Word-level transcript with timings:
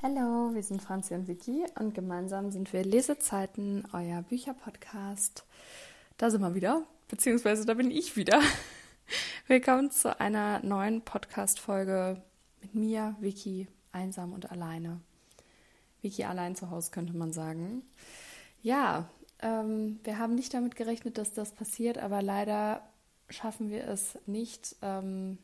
Hallo, 0.00 0.54
wir 0.54 0.62
sind 0.62 0.80
Franzi 0.80 1.12
und 1.14 1.26
Vicky 1.26 1.64
und 1.76 1.92
gemeinsam 1.92 2.52
sind 2.52 2.72
wir 2.72 2.84
Lesezeiten, 2.84 3.82
euer 3.92 4.22
Bücherpodcast. 4.22 5.44
Da 6.16 6.30
sind 6.30 6.40
wir 6.40 6.54
wieder, 6.54 6.84
beziehungsweise 7.08 7.66
da 7.66 7.74
bin 7.74 7.90
ich 7.90 8.14
wieder. 8.14 8.40
Willkommen 9.48 9.90
zu 9.90 10.20
einer 10.20 10.60
neuen 10.60 11.02
Podcast-Folge 11.02 12.22
mit 12.62 12.76
mir, 12.76 13.16
Vicky, 13.18 13.66
einsam 13.90 14.34
und 14.34 14.52
alleine. 14.52 15.00
Vicky 16.00 16.22
allein 16.22 16.54
zu 16.54 16.70
Hause, 16.70 16.92
könnte 16.92 17.16
man 17.16 17.32
sagen. 17.32 17.82
Ja, 18.62 19.08
ähm, 19.40 19.98
wir 20.04 20.20
haben 20.20 20.36
nicht 20.36 20.54
damit 20.54 20.76
gerechnet, 20.76 21.18
dass 21.18 21.32
das 21.32 21.50
passiert, 21.50 21.98
aber 21.98 22.22
leider 22.22 22.88
schaffen 23.30 23.68
wir 23.68 23.88
es 23.88 24.16
nicht, 24.26 24.76
ähm, 24.80 25.38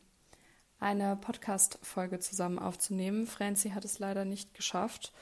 eine 0.79 1.15
Podcast-Folge 1.15 2.19
zusammen 2.19 2.59
aufzunehmen. 2.59 3.27
Franzi 3.27 3.69
hat 3.69 3.85
es 3.85 3.99
leider 3.99 4.25
nicht 4.25 4.53
geschafft 4.53 5.13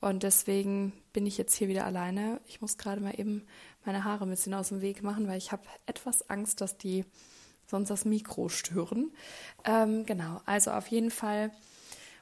und 0.00 0.22
deswegen 0.22 0.92
bin 1.12 1.26
ich 1.26 1.36
jetzt 1.36 1.54
hier 1.54 1.68
wieder 1.68 1.84
alleine. 1.84 2.40
Ich 2.46 2.60
muss 2.60 2.78
gerade 2.78 3.00
mal 3.00 3.18
eben 3.18 3.46
meine 3.84 4.04
Haare 4.04 4.24
ein 4.24 4.30
bisschen 4.30 4.54
aus 4.54 4.68
dem 4.68 4.80
Weg 4.80 5.02
machen, 5.02 5.28
weil 5.28 5.38
ich 5.38 5.52
habe 5.52 5.62
etwas 5.86 6.28
Angst, 6.30 6.60
dass 6.60 6.78
die 6.78 7.04
sonst 7.66 7.90
das 7.90 8.04
Mikro 8.04 8.48
stören. 8.48 9.12
Ähm, 9.64 10.06
genau, 10.06 10.40
also 10.46 10.72
auf 10.72 10.88
jeden 10.88 11.10
Fall 11.10 11.50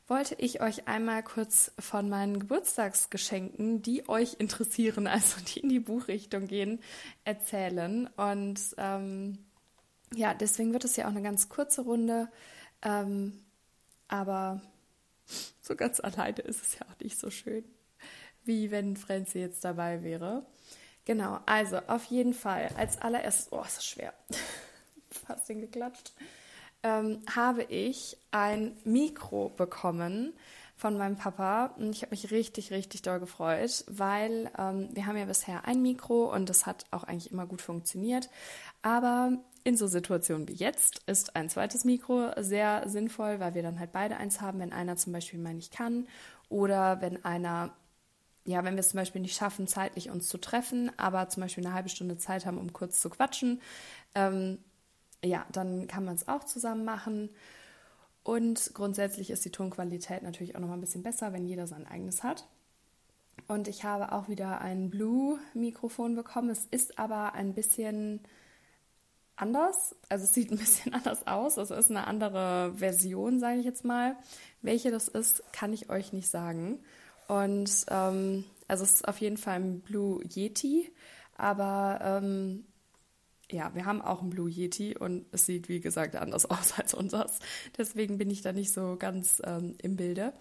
wollte 0.09 0.34
ich 0.37 0.60
euch 0.60 0.88
einmal 0.88 1.23
kurz 1.23 1.70
von 1.79 2.09
meinen 2.09 2.41
Geburtstagsgeschenken, 2.41 3.82
die 3.82 4.09
euch 4.09 4.37
interessieren, 4.38 5.07
also 5.07 5.41
die 5.41 5.60
in 5.60 5.68
die 5.68 5.80
Buchrichtung 5.80 6.48
gehen, 6.48 6.80
erzählen. 7.24 8.09
Und 8.16 8.60
ähm, 8.77 9.38
ja, 10.15 10.34
deswegen 10.34 10.73
wird 10.73 10.84
es 10.84 10.96
ja 10.96 11.05
auch 11.05 11.10
eine 11.10 11.23
ganz 11.23 11.48
kurze 11.48 11.82
Runde. 11.82 12.29
Ähm, 12.82 13.45
aber 14.09 14.60
so 15.60 15.77
ganz 15.77 16.00
alleine 16.00 16.41
ist 16.41 16.62
es 16.62 16.78
ja 16.78 16.87
auch 16.87 17.01
nicht 17.01 17.18
so 17.18 17.30
schön, 17.30 17.64
wie 18.45 18.70
wenn 18.70 18.96
Franzi 18.96 19.41
jetzt 19.41 19.64
dabei 19.64 20.02
wäre. 20.02 20.46
Genau, 21.04 21.40
also 21.46 21.79
auf 21.87 22.04
jeden 22.04 22.35
Fall 22.35 22.70
als 22.76 23.01
allererstes, 23.01 23.52
oh, 23.52 23.62
ist 23.62 23.79
das 23.79 23.87
schwer, 23.87 24.12
fast 25.10 25.46
hingeklatscht, 25.46 26.12
ähm, 26.82 27.23
habe 27.35 27.65
ich 27.65 28.16
ein 28.30 28.76
Mikro 28.85 29.48
bekommen 29.51 30.35
von 30.76 30.96
meinem 30.96 31.16
Papa. 31.16 31.74
Und 31.76 31.90
ich 31.90 32.02
habe 32.02 32.10
mich 32.10 32.30
richtig, 32.30 32.70
richtig 32.70 33.02
doll 33.02 33.20
gefreut, 33.20 33.85
weil 33.88 34.51
ähm, 34.57 34.88
wir 34.92 35.07
haben 35.07 35.16
ja 35.16 35.24
bisher 35.24 35.66
ein 35.66 35.82
Mikro 35.82 36.32
und 36.32 36.48
das 36.48 36.66
hat 36.66 36.87
auch 36.92 37.04
eigentlich 37.04 37.32
immer 37.32 37.46
gut 37.46 37.60
funktioniert. 37.60 38.30
Aber 38.82 39.32
in 39.69 39.77
so 39.77 39.87
Situationen 39.87 40.49
wie 40.49 40.55
jetzt 40.55 41.02
ist 41.07 41.37
ein 41.37 41.51
zweites 41.51 41.85
Mikro 41.85 42.30
sehr 42.38 42.88
sinnvoll, 42.88 43.38
weil 43.38 43.55
wir 43.55 43.63
dann 43.63 43.79
halt 43.79 43.93
beide 43.93 44.16
eins 44.16 44.41
haben, 44.41 44.60
wenn 44.60 44.73
einer 44.73 44.97
zum 44.97 45.13
Beispiel 45.13 45.38
mal 45.38 45.52
nicht 45.52 45.75
kann 45.75 46.09
oder 46.49 47.02
wenn 47.02 47.23
einer, 47.23 47.75
ja, 48.47 48.65
wenn 48.65 48.77
wir 48.77 48.80
es 48.80 48.88
zum 48.88 48.99
Beispiel 48.99 49.21
nicht 49.21 49.37
schaffen, 49.37 49.66
zeitlich 49.66 50.09
uns 50.09 50.27
zu 50.29 50.38
treffen, 50.38 50.91
aber 50.97 51.29
zum 51.29 51.43
Beispiel 51.43 51.66
eine 51.66 51.75
halbe 51.75 51.91
Stunde 51.91 52.16
Zeit 52.16 52.47
haben, 52.47 52.57
um 52.57 52.73
kurz 52.73 53.02
zu 53.02 53.10
quatschen, 53.10 53.60
ähm, 54.15 54.57
ja, 55.23 55.45
dann 55.52 55.87
kann 55.87 56.07
man 56.07 56.15
es 56.15 56.29
auch 56.29 56.45
zusammen 56.45 56.87
machen. 56.87 57.29
Und 58.23 58.71
grundsätzlich 58.73 59.29
ist 59.29 59.45
die 59.45 59.51
Tonqualität 59.51 60.23
natürlich 60.23 60.57
auch 60.57 60.60
noch 60.60 60.69
mal 60.69 60.79
ein 60.79 60.80
bisschen 60.80 61.03
besser, 61.03 61.35
wenn 61.35 61.45
jeder 61.45 61.66
sein 61.66 61.87
eigenes 61.87 62.23
hat. 62.23 62.49
Und 63.49 63.69
ich 63.69 63.85
habe 63.85 64.12
auch 64.12 64.28
wieder 64.28 64.62
ein 64.62 64.88
Blue-Mikrofon 64.88 66.15
bekommen. 66.15 66.49
Es 66.49 66.65
ist 66.71 66.99
aber 66.99 67.34
ein 67.34 67.53
bisschen 67.53 68.21
anders. 69.41 69.97
Also 70.09 70.25
es 70.25 70.34
sieht 70.34 70.50
ein 70.50 70.59
bisschen 70.59 70.93
anders 70.94 71.27
aus. 71.27 71.56
Es 71.56 71.71
ist 71.71 71.91
eine 71.91 72.06
andere 72.06 72.72
Version, 72.77 73.41
sage 73.41 73.59
ich 73.59 73.65
jetzt 73.65 73.84
mal. 73.84 74.17
Welche 74.62 74.91
das 74.91 75.09
ist, 75.09 75.43
kann 75.53 75.72
ich 75.72 75.91
euch 75.91 76.12
nicht 76.12 76.28
sagen. 76.28 76.81
Und 77.28 77.87
ähm, 77.89 78.44
also 78.66 78.84
es 78.84 78.94
ist 78.94 79.09
auf 79.09 79.21
jeden 79.21 79.37
Fall 79.37 79.56
ein 79.56 79.81
Blue 79.81 80.22
Yeti. 80.25 80.91
Aber 81.37 82.00
ähm, 82.03 82.65
ja, 83.50 83.75
wir 83.75 83.87
haben 83.87 84.03
auch 84.03 84.22
ein 84.22 84.31
Blue 84.31 84.50
Yeti 84.50 84.97
und 84.97 85.27
es 85.32 85.47
sieht, 85.47 85.69
wie 85.69 85.81
gesagt, 85.81 86.16
anders 86.16 86.47
aus 86.50 86.78
als 86.78 86.94
unseres. 86.94 87.38
Deswegen 87.77 88.19
bin 88.19 88.31
ich 88.31 88.43
da 88.43 88.53
nicht 88.53 88.72
so 88.72 88.97
ganz 88.98 89.41
ähm, 89.44 89.77
im 89.82 89.97
Bilde. 89.97 90.32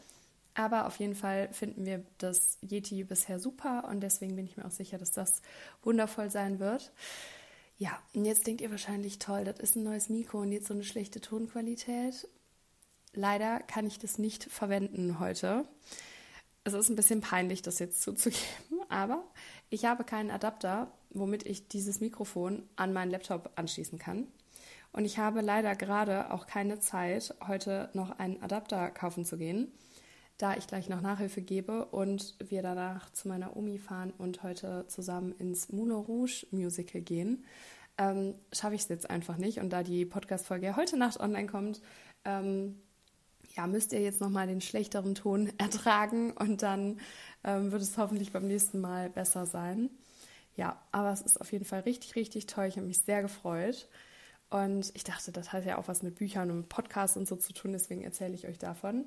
Aber 0.55 0.87
auf 0.87 0.97
jeden 0.97 1.13
Fall 1.13 1.49
finden 1.53 1.85
wir 1.85 2.03
das 2.17 2.57
Yeti 2.67 3.03
bisher 3.03 3.39
super 3.39 3.87
und 3.89 4.01
deswegen 4.01 4.35
bin 4.35 4.45
ich 4.45 4.57
mir 4.57 4.65
auch 4.65 4.71
sicher, 4.71 4.97
dass 4.97 5.11
das 5.11 5.43
wundervoll 5.83 6.31
sein 6.31 6.57
wird. 6.59 6.91
Ja, 7.79 8.01
und 8.15 8.25
jetzt 8.25 8.47
denkt 8.47 8.61
ihr 8.61 8.71
wahrscheinlich, 8.71 9.19
toll, 9.19 9.43
das 9.43 9.59
ist 9.59 9.75
ein 9.75 9.83
neues 9.83 10.09
Mikro 10.09 10.39
und 10.39 10.51
jetzt 10.51 10.67
so 10.67 10.73
eine 10.73 10.83
schlechte 10.83 11.21
Tonqualität. 11.21 12.27
Leider 13.13 13.59
kann 13.59 13.85
ich 13.85 13.99
das 13.99 14.17
nicht 14.17 14.45
verwenden 14.45 15.19
heute. 15.19 15.67
Es 16.63 16.73
ist 16.73 16.89
ein 16.89 16.95
bisschen 16.95 17.21
peinlich, 17.21 17.61
das 17.61 17.77
jetzt 17.77 18.01
zuzugeben, 18.01 18.41
aber 18.89 19.23
ich 19.69 19.85
habe 19.85 20.03
keinen 20.03 20.31
Adapter, 20.31 20.91
womit 21.11 21.45
ich 21.45 21.67
dieses 21.67 21.99
Mikrofon 21.99 22.67
an 22.75 22.93
meinen 22.93 23.11
Laptop 23.11 23.51
anschließen 23.55 23.99
kann. 23.99 24.27
Und 24.91 25.05
ich 25.05 25.19
habe 25.19 25.41
leider 25.41 25.75
gerade 25.75 26.31
auch 26.31 26.47
keine 26.47 26.79
Zeit, 26.79 27.35
heute 27.47 27.91
noch 27.93 28.17
einen 28.17 28.41
Adapter 28.41 28.89
kaufen 28.89 29.23
zu 29.23 29.37
gehen, 29.37 29.71
da 30.37 30.55
ich 30.55 30.67
gleich 30.67 30.87
noch 30.87 31.01
Nachhilfe 31.01 31.41
gebe 31.41 31.85
und 31.85 32.35
wir 32.39 32.61
danach 32.61 33.11
zu 33.11 33.27
meiner 33.27 33.57
Omi 33.57 33.79
fahren 33.79 34.13
und 34.17 34.43
heute 34.43 34.85
zusammen 34.87 35.33
ins 35.39 35.69
Moulin 35.69 35.95
Rouge 35.95 36.45
Musical 36.51 37.01
gehen. 37.01 37.43
Ähm, 37.97 38.35
schaffe 38.53 38.75
ich 38.75 38.81
es 38.81 38.87
jetzt 38.89 39.09
einfach 39.09 39.37
nicht. 39.37 39.59
Und 39.59 39.71
da 39.71 39.81
die 39.81 40.05
Podcast-Folge 40.05 40.75
heute 40.75 40.97
Nacht 40.97 41.19
online 41.19 41.47
kommt, 41.47 41.81
ähm, 42.23 42.79
ja, 43.55 43.65
müsst 43.65 43.93
ihr 43.93 44.01
jetzt 44.01 44.21
nochmal 44.21 44.45
den 44.45 44.61
schlechteren 44.61 45.15
Ton 45.15 45.51
ertragen 45.57 46.31
und 46.33 46.61
dann 46.61 46.99
ähm, 47.43 47.71
wird 47.71 47.81
es 47.81 47.97
hoffentlich 47.97 48.31
beim 48.31 48.45
nächsten 48.45 48.79
Mal 48.79 49.09
besser 49.09 49.47
sein. 49.47 49.89
Ja, 50.55 50.79
aber 50.91 51.11
es 51.11 51.21
ist 51.21 51.41
auf 51.41 51.51
jeden 51.51 51.65
Fall 51.65 51.81
richtig, 51.81 52.15
richtig 52.15 52.45
toll. 52.45 52.65
Ich 52.65 52.77
habe 52.77 52.87
mich 52.87 52.99
sehr 52.99 53.21
gefreut. 53.23 53.87
Und 54.49 54.91
ich 54.95 55.03
dachte, 55.03 55.31
das 55.31 55.51
hat 55.51 55.65
ja 55.65 55.77
auch 55.77 55.87
was 55.87 56.03
mit 56.03 56.15
Büchern 56.15 56.51
und 56.51 56.69
Podcasts 56.69 57.17
und 57.17 57.27
so 57.27 57.35
zu 57.35 57.53
tun, 57.53 57.73
deswegen 57.73 58.03
erzähle 58.03 58.33
ich 58.33 58.47
euch 58.47 58.57
davon. 58.57 59.05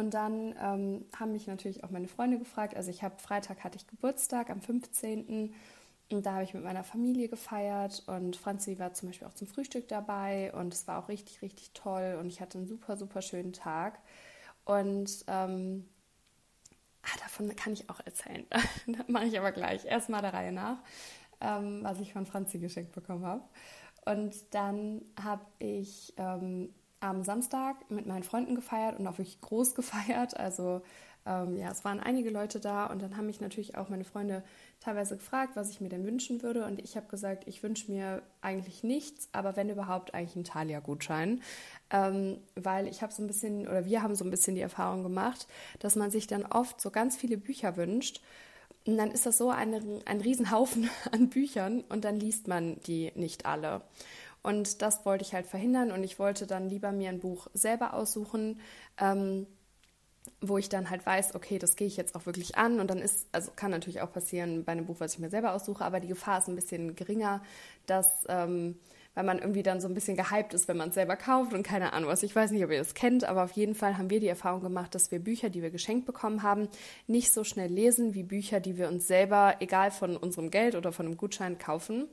Und 0.00 0.14
dann 0.14 0.54
ähm, 0.58 1.04
haben 1.14 1.32
mich 1.32 1.46
natürlich 1.46 1.84
auch 1.84 1.90
meine 1.90 2.08
Freunde 2.08 2.38
gefragt. 2.38 2.74
Also 2.74 2.90
ich 2.90 3.02
habe 3.02 3.18
Freitag 3.18 3.62
hatte 3.62 3.76
ich 3.76 3.86
Geburtstag 3.86 4.48
am 4.48 4.62
15. 4.62 5.52
Und 6.10 6.26
da 6.26 6.32
habe 6.32 6.44
ich 6.44 6.54
mit 6.54 6.64
meiner 6.64 6.82
Familie 6.82 7.28
gefeiert 7.28 8.02
und 8.06 8.34
Franzi 8.34 8.78
war 8.78 8.94
zum 8.94 9.10
Beispiel 9.10 9.28
auch 9.28 9.34
zum 9.34 9.46
Frühstück 9.46 9.86
dabei 9.88 10.52
und 10.54 10.74
es 10.74 10.88
war 10.88 10.98
auch 10.98 11.08
richtig, 11.08 11.40
richtig 11.40 11.70
toll 11.72 12.16
und 12.18 12.26
ich 12.28 12.40
hatte 12.40 12.58
einen 12.58 12.66
super, 12.66 12.96
super 12.96 13.22
schönen 13.22 13.52
Tag. 13.52 14.00
Und 14.64 15.24
ähm, 15.28 15.86
ah, 17.02 17.18
davon 17.20 17.54
kann 17.54 17.74
ich 17.74 17.88
auch 17.90 18.00
erzählen. 18.04 18.44
das 18.86 19.06
mache 19.06 19.26
ich 19.26 19.38
aber 19.38 19.52
gleich. 19.52 19.84
Erstmal 19.84 20.22
der 20.22 20.32
Reihe 20.32 20.52
nach, 20.52 20.78
ähm, 21.40 21.84
was 21.84 22.00
ich 22.00 22.12
von 22.12 22.26
Franzi 22.26 22.58
geschenkt 22.58 22.92
bekommen 22.92 23.24
habe. 23.24 23.44
Und 24.06 24.34
dann 24.52 25.02
habe 25.22 25.44
ich 25.58 26.14
ähm, 26.16 26.74
am 27.00 27.24
Samstag 27.24 27.90
mit 27.90 28.06
meinen 28.06 28.22
Freunden 28.22 28.54
gefeiert 28.54 28.98
und 28.98 29.06
auch 29.06 29.18
wirklich 29.18 29.40
groß 29.40 29.74
gefeiert. 29.74 30.38
Also 30.38 30.82
ähm, 31.26 31.58
ja, 31.58 31.70
es 31.70 31.84
waren 31.84 32.00
einige 32.00 32.30
Leute 32.30 32.60
da 32.60 32.86
und 32.86 33.02
dann 33.02 33.16
haben 33.16 33.26
mich 33.26 33.40
natürlich 33.40 33.76
auch 33.76 33.88
meine 33.88 34.04
Freunde 34.04 34.42
teilweise 34.80 35.16
gefragt, 35.16 35.54
was 35.54 35.70
ich 35.70 35.80
mir 35.80 35.90
denn 35.90 36.06
wünschen 36.06 36.42
würde. 36.42 36.64
Und 36.64 36.80
ich 36.80 36.96
habe 36.96 37.06
gesagt, 37.08 37.46
ich 37.46 37.62
wünsche 37.62 37.90
mir 37.90 38.22
eigentlich 38.40 38.82
nichts, 38.82 39.28
aber 39.32 39.56
wenn 39.56 39.68
überhaupt 39.68 40.14
eigentlich 40.14 40.36
einen 40.36 40.44
Thalia-Gutschein. 40.44 41.42
Ähm, 41.90 42.38
weil 42.54 42.86
ich 42.86 43.02
habe 43.02 43.12
so 43.12 43.22
ein 43.22 43.26
bisschen, 43.26 43.68
oder 43.68 43.84
wir 43.84 44.02
haben 44.02 44.14
so 44.14 44.24
ein 44.24 44.30
bisschen 44.30 44.54
die 44.54 44.62
Erfahrung 44.62 45.02
gemacht, 45.02 45.46
dass 45.78 45.96
man 45.96 46.10
sich 46.10 46.26
dann 46.26 46.46
oft 46.46 46.80
so 46.80 46.90
ganz 46.90 47.16
viele 47.16 47.36
Bücher 47.36 47.76
wünscht. 47.76 48.22
Und 48.86 48.96
dann 48.96 49.10
ist 49.10 49.26
das 49.26 49.36
so 49.36 49.50
eine, 49.50 50.00
ein 50.06 50.22
Riesenhaufen 50.22 50.88
an 51.12 51.28
Büchern 51.28 51.84
und 51.90 52.04
dann 52.04 52.18
liest 52.18 52.48
man 52.48 52.80
die 52.86 53.12
nicht 53.14 53.44
alle. 53.44 53.82
Und 54.42 54.82
das 54.82 55.04
wollte 55.04 55.24
ich 55.24 55.34
halt 55.34 55.46
verhindern 55.46 55.92
und 55.92 56.02
ich 56.02 56.18
wollte 56.18 56.46
dann 56.46 56.68
lieber 56.68 56.92
mir 56.92 57.10
ein 57.10 57.20
Buch 57.20 57.48
selber 57.52 57.94
aussuchen, 57.94 58.60
ähm, 58.98 59.46
wo 60.40 60.56
ich 60.56 60.68
dann 60.68 60.88
halt 60.88 61.04
weiß, 61.04 61.34
okay, 61.34 61.58
das 61.58 61.76
gehe 61.76 61.86
ich 61.86 61.96
jetzt 61.96 62.14
auch 62.14 62.24
wirklich 62.26 62.56
an 62.56 62.80
und 62.80 62.88
dann 62.88 62.98
ist, 62.98 63.28
also 63.32 63.52
kann 63.54 63.70
natürlich 63.70 64.00
auch 64.00 64.12
passieren 64.12 64.64
bei 64.64 64.72
einem 64.72 64.86
Buch, 64.86 64.96
was 64.98 65.14
ich 65.14 65.18
mir 65.18 65.30
selber 65.30 65.52
aussuche, 65.52 65.84
aber 65.84 66.00
die 66.00 66.08
Gefahr 66.08 66.38
ist 66.38 66.48
ein 66.48 66.54
bisschen 66.54 66.94
geringer, 66.94 67.42
dass, 67.86 68.24
ähm, 68.28 68.78
weil 69.14 69.24
man 69.24 69.38
irgendwie 69.38 69.62
dann 69.62 69.80
so 69.80 69.88
ein 69.88 69.94
bisschen 69.94 70.16
gehypt 70.16 70.54
ist, 70.54 70.68
wenn 70.68 70.76
man 70.76 70.90
es 70.90 70.94
selber 70.94 71.16
kauft 71.16 71.52
und 71.52 71.62
keine 71.62 71.92
Ahnung 71.92 72.08
was. 72.08 72.22
Ich 72.22 72.34
weiß 72.34 72.52
nicht, 72.52 72.64
ob 72.64 72.70
ihr 72.70 72.78
das 72.78 72.94
kennt, 72.94 73.24
aber 73.24 73.44
auf 73.44 73.52
jeden 73.52 73.74
Fall 73.74 73.98
haben 73.98 74.08
wir 74.08 74.20
die 74.20 74.28
Erfahrung 74.28 74.62
gemacht, 74.62 74.94
dass 74.94 75.10
wir 75.10 75.18
Bücher, 75.18 75.50
die 75.50 75.62
wir 75.62 75.70
geschenkt 75.70 76.06
bekommen 76.06 76.42
haben, 76.42 76.68
nicht 77.06 77.32
so 77.32 77.44
schnell 77.44 77.70
lesen 77.70 78.14
wie 78.14 78.22
Bücher, 78.22 78.60
die 78.60 78.78
wir 78.78 78.88
uns 78.88 79.06
selber, 79.06 79.56
egal 79.60 79.90
von 79.90 80.16
unserem 80.16 80.50
Geld 80.50 80.74
oder 80.74 80.92
von 80.92 81.06
einem 81.06 81.16
Gutschein, 81.16 81.58
kaufen. 81.58 82.08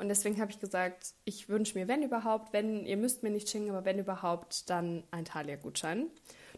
Und 0.00 0.08
deswegen 0.08 0.40
habe 0.40 0.50
ich 0.50 0.58
gesagt, 0.58 1.12
ich 1.24 1.48
wünsche 1.50 1.78
mir, 1.78 1.86
wenn 1.86 2.02
überhaupt, 2.02 2.54
wenn, 2.54 2.86
ihr 2.86 2.96
müsst 2.96 3.22
mir 3.22 3.30
nicht 3.30 3.50
schenken, 3.50 3.70
aber 3.70 3.84
wenn 3.84 3.98
überhaupt, 3.98 4.70
dann 4.70 5.04
ein 5.10 5.26
Thalia-Gutschein. 5.26 6.06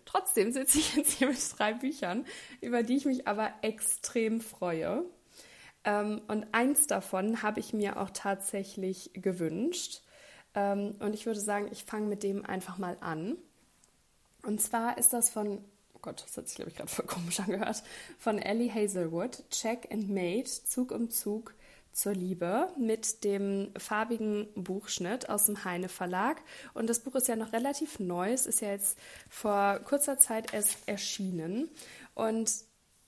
Trotzdem 0.04 0.52
sitze 0.52 0.78
ich 0.78 0.94
jetzt 0.96 1.12
hier 1.18 1.28
mit 1.28 1.58
drei 1.58 1.72
Büchern, 1.72 2.24
über 2.60 2.84
die 2.84 2.96
ich 2.96 3.04
mich 3.04 3.26
aber 3.26 3.52
extrem 3.62 4.40
freue. 4.40 5.04
Ähm, 5.84 6.22
und 6.28 6.46
eins 6.52 6.86
davon 6.86 7.42
habe 7.42 7.58
ich 7.58 7.72
mir 7.72 8.00
auch 8.00 8.10
tatsächlich 8.10 9.10
gewünscht. 9.14 10.02
Ähm, 10.54 10.94
und 11.00 11.12
ich 11.12 11.26
würde 11.26 11.40
sagen, 11.40 11.68
ich 11.72 11.84
fange 11.84 12.06
mit 12.06 12.22
dem 12.22 12.46
einfach 12.46 12.78
mal 12.78 12.96
an. 13.00 13.36
Und 14.44 14.60
zwar 14.60 14.98
ist 14.98 15.12
das 15.12 15.30
von 15.30 15.64
Gott, 16.02 16.24
das 16.26 16.36
hat 16.36 16.48
sich, 16.48 16.56
glaube 16.56 16.70
ich, 16.70 16.76
gerade 16.76 16.90
voll 16.90 17.06
komisch 17.06 17.38
angehört, 17.40 17.82
von 18.18 18.38
Ellie 18.38 18.72
Hazelwood, 18.72 19.48
Check 19.50 19.88
and 19.92 20.10
Mate, 20.10 20.50
Zug 20.64 20.90
um 20.90 21.10
Zug 21.10 21.54
zur 21.92 22.14
Liebe 22.14 22.68
mit 22.78 23.24
dem 23.24 23.70
farbigen 23.76 24.48
Buchschnitt 24.54 25.28
aus 25.28 25.46
dem 25.46 25.64
Heine 25.64 25.88
Verlag. 25.88 26.42
Und 26.74 26.88
das 26.88 27.00
Buch 27.00 27.14
ist 27.14 27.28
ja 27.28 27.36
noch 27.36 27.52
relativ 27.52 27.98
neu, 27.98 28.32
es 28.32 28.46
ist 28.46 28.60
ja 28.60 28.70
jetzt 28.70 28.98
vor 29.28 29.80
kurzer 29.84 30.18
Zeit 30.18 30.54
erst 30.54 30.76
erschienen. 30.86 31.68
Und 32.14 32.50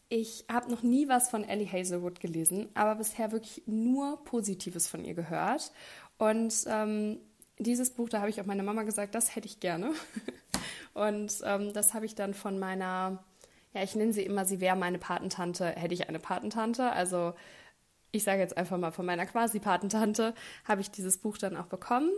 ich 0.09 0.45
habe 0.53 0.71
noch 0.71 0.83
nie 0.83 1.09
was 1.09 1.31
von 1.31 1.45
Ellie 1.45 1.71
Hazelwood 1.71 2.21
gelesen, 2.21 2.69
aber 2.75 2.97
bisher 2.97 3.33
wirklich 3.33 3.63
nur 3.67 4.23
Positives 4.25 4.87
von 4.87 5.05
ihr 5.05 5.15
gehört. 5.15 5.73
Und 6.19 6.55
ähm, 6.67 7.19
dieses 7.59 7.91
Buch, 7.91 8.09
da 8.09 8.21
habe 8.21 8.31
ich 8.31 8.41
auch 8.41 8.47
meiner 8.47 8.63
Mama 8.63 8.83
gesagt, 8.83 9.15
das 9.15 9.35
hätte 9.35 9.49
ich 9.49 9.61
gerne. 9.61 9.93
Und 10.95 11.41
ähm, 11.45 11.73
das 11.73 11.95
habe 11.95 12.07
ich 12.07 12.15
dann 12.15 12.35
von 12.35 12.59
meiner, 12.59 13.25
ja, 13.73 13.83
ich 13.83 13.97
nenne 13.97 14.13
sie 14.13 14.23
immer, 14.23 14.45
sie 14.45 14.61
wäre 14.61 14.77
meine 14.77 14.99
Patentante, 14.99 15.67
hätte 15.67 15.95
ich 15.95 16.09
eine 16.09 16.21
Patentante. 16.21 16.93
Also 16.93 17.35
ich 18.15 18.23
sage 18.23 18.41
jetzt 18.41 18.57
einfach 18.57 18.79
mal 18.79 18.93
von 18.93 19.07
meiner 19.07 19.27
quasi 19.27 19.59
Patentante, 19.59 20.35
habe 20.65 20.81
ich 20.81 20.91
dieses 20.91 21.19
Buch 21.19 21.37
dann 21.37 21.57
auch 21.57 21.67
bekommen. 21.67 22.11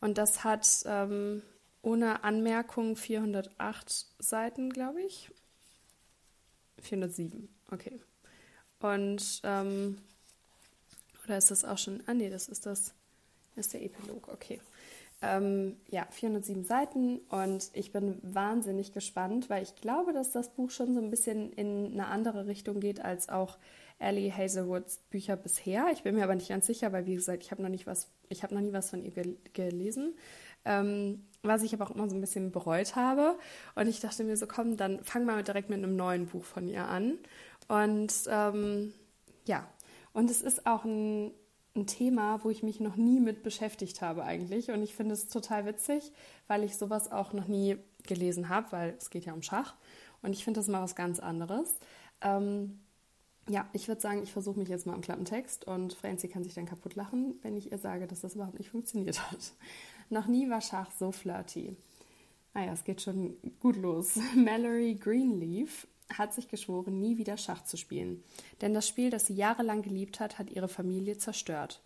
Und 0.00 0.18
das 0.18 0.42
hat 0.44 0.66
ähm, 0.86 1.42
ohne 1.82 2.24
Anmerkung 2.24 2.96
408 2.96 4.06
Seiten, 4.18 4.70
glaube 4.70 5.02
ich. 5.02 5.30
407, 6.80 7.48
okay. 7.70 8.00
Und, 8.80 9.40
ähm, 9.44 9.98
oder 11.24 11.38
ist 11.38 11.50
das 11.50 11.64
auch 11.64 11.78
schon, 11.78 12.02
ah 12.06 12.14
nee, 12.14 12.28
das 12.28 12.48
ist 12.48 12.66
das, 12.66 12.92
ist 13.54 13.72
der 13.72 13.82
Epilog, 13.82 14.28
okay. 14.28 14.60
Ähm, 15.22 15.76
ja, 15.88 16.06
407 16.10 16.64
Seiten 16.64 17.20
und 17.30 17.70
ich 17.72 17.90
bin 17.90 18.18
wahnsinnig 18.22 18.92
gespannt, 18.92 19.48
weil 19.48 19.62
ich 19.62 19.74
glaube, 19.76 20.12
dass 20.12 20.30
das 20.30 20.50
Buch 20.50 20.70
schon 20.70 20.94
so 20.94 21.00
ein 21.00 21.10
bisschen 21.10 21.52
in 21.52 21.92
eine 21.92 22.08
andere 22.08 22.46
Richtung 22.46 22.80
geht 22.80 23.02
als 23.02 23.30
auch 23.30 23.56
Ellie 23.98 24.30
Hazelwoods 24.30 24.98
Bücher 25.10 25.36
bisher. 25.36 25.86
Ich 25.92 26.02
bin 26.02 26.14
mir 26.14 26.24
aber 26.24 26.34
nicht 26.34 26.48
ganz 26.48 26.66
sicher, 26.66 26.92
weil 26.92 27.06
wie 27.06 27.14
gesagt, 27.14 27.42
ich 27.42 27.50
habe 27.50 27.62
noch 27.62 27.68
nicht 27.68 27.86
was, 27.86 28.08
ich 28.28 28.42
habe 28.42 28.54
noch 28.54 28.60
nie 28.60 28.72
was 28.72 28.90
von 28.90 29.02
ihr 29.02 29.10
gel 29.10 29.36
gelesen. 29.52 30.14
Ähm, 30.64 31.24
was 31.42 31.62
ich 31.62 31.72
aber 31.72 31.86
auch 31.86 31.94
immer 31.94 32.08
so 32.08 32.16
ein 32.16 32.20
bisschen 32.20 32.50
bereut 32.50 32.96
habe. 32.96 33.38
Und 33.74 33.86
ich 33.86 34.00
dachte 34.00 34.24
mir 34.24 34.36
so, 34.36 34.46
komm, 34.46 34.76
dann 34.76 35.02
fang 35.04 35.24
mal 35.24 35.42
direkt 35.42 35.70
mit 35.70 35.78
einem 35.78 35.96
neuen 35.96 36.26
Buch 36.26 36.44
von 36.44 36.68
ihr 36.68 36.86
an. 36.86 37.18
Und 37.68 38.12
ähm, 38.28 38.92
ja, 39.46 39.66
und 40.12 40.30
es 40.30 40.42
ist 40.42 40.66
auch 40.66 40.84
ein, 40.84 41.32
ein 41.76 41.86
Thema, 41.86 42.42
wo 42.42 42.50
ich 42.50 42.62
mich 42.62 42.80
noch 42.80 42.96
nie 42.96 43.20
mit 43.20 43.42
beschäftigt 43.42 44.02
habe 44.02 44.24
eigentlich. 44.24 44.70
Und 44.70 44.82
ich 44.82 44.94
finde 44.94 45.14
es 45.14 45.28
total 45.28 45.66
witzig, 45.66 46.12
weil 46.48 46.64
ich 46.64 46.76
sowas 46.76 47.12
auch 47.12 47.32
noch 47.32 47.48
nie 47.48 47.76
gelesen 48.04 48.48
habe, 48.48 48.72
weil 48.72 48.94
es 48.98 49.10
geht 49.10 49.24
ja 49.24 49.32
um 49.32 49.42
Schach. 49.42 49.74
Und 50.22 50.32
ich 50.32 50.44
finde 50.44 50.60
das 50.60 50.68
mal 50.68 50.82
was 50.82 50.96
ganz 50.96 51.20
anderes. 51.20 51.78
Ähm, 52.22 52.80
ja, 53.48 53.68
ich 53.72 53.86
würde 53.88 54.00
sagen, 54.00 54.22
ich 54.22 54.32
versuche 54.32 54.58
mich 54.58 54.68
jetzt 54.68 54.86
mal 54.86 54.94
am 54.94 55.00
Klappentext 55.00 55.66
und 55.66 55.92
Francie 55.92 56.28
kann 56.28 56.42
sich 56.42 56.54
dann 56.54 56.66
kaputt 56.66 56.94
lachen, 56.96 57.38
wenn 57.42 57.56
ich 57.56 57.70
ihr 57.70 57.78
sage, 57.78 58.06
dass 58.06 58.20
das 58.20 58.34
überhaupt 58.34 58.58
nicht 58.58 58.70
funktioniert 58.70 59.30
hat. 59.30 59.52
Noch 60.10 60.26
nie 60.26 60.50
war 60.50 60.60
Schach 60.60 60.90
so 60.98 61.12
flirty. 61.12 61.76
Ah 62.54 62.64
ja, 62.64 62.72
es 62.72 62.84
geht 62.84 63.02
schon 63.02 63.36
gut 63.60 63.76
los. 63.76 64.18
Mallory 64.34 64.94
Greenleaf 64.94 65.86
hat 66.12 66.34
sich 66.34 66.48
geschworen, 66.48 67.00
nie 67.00 67.18
wieder 67.18 67.36
Schach 67.36 67.64
zu 67.64 67.76
spielen. 67.76 68.22
Denn 68.60 68.74
das 68.74 68.88
Spiel, 68.88 69.10
das 69.10 69.26
sie 69.26 69.34
jahrelang 69.34 69.82
geliebt 69.82 70.20
hat, 70.20 70.38
hat 70.38 70.50
ihre 70.50 70.68
Familie 70.68 71.18
zerstört. 71.18 71.82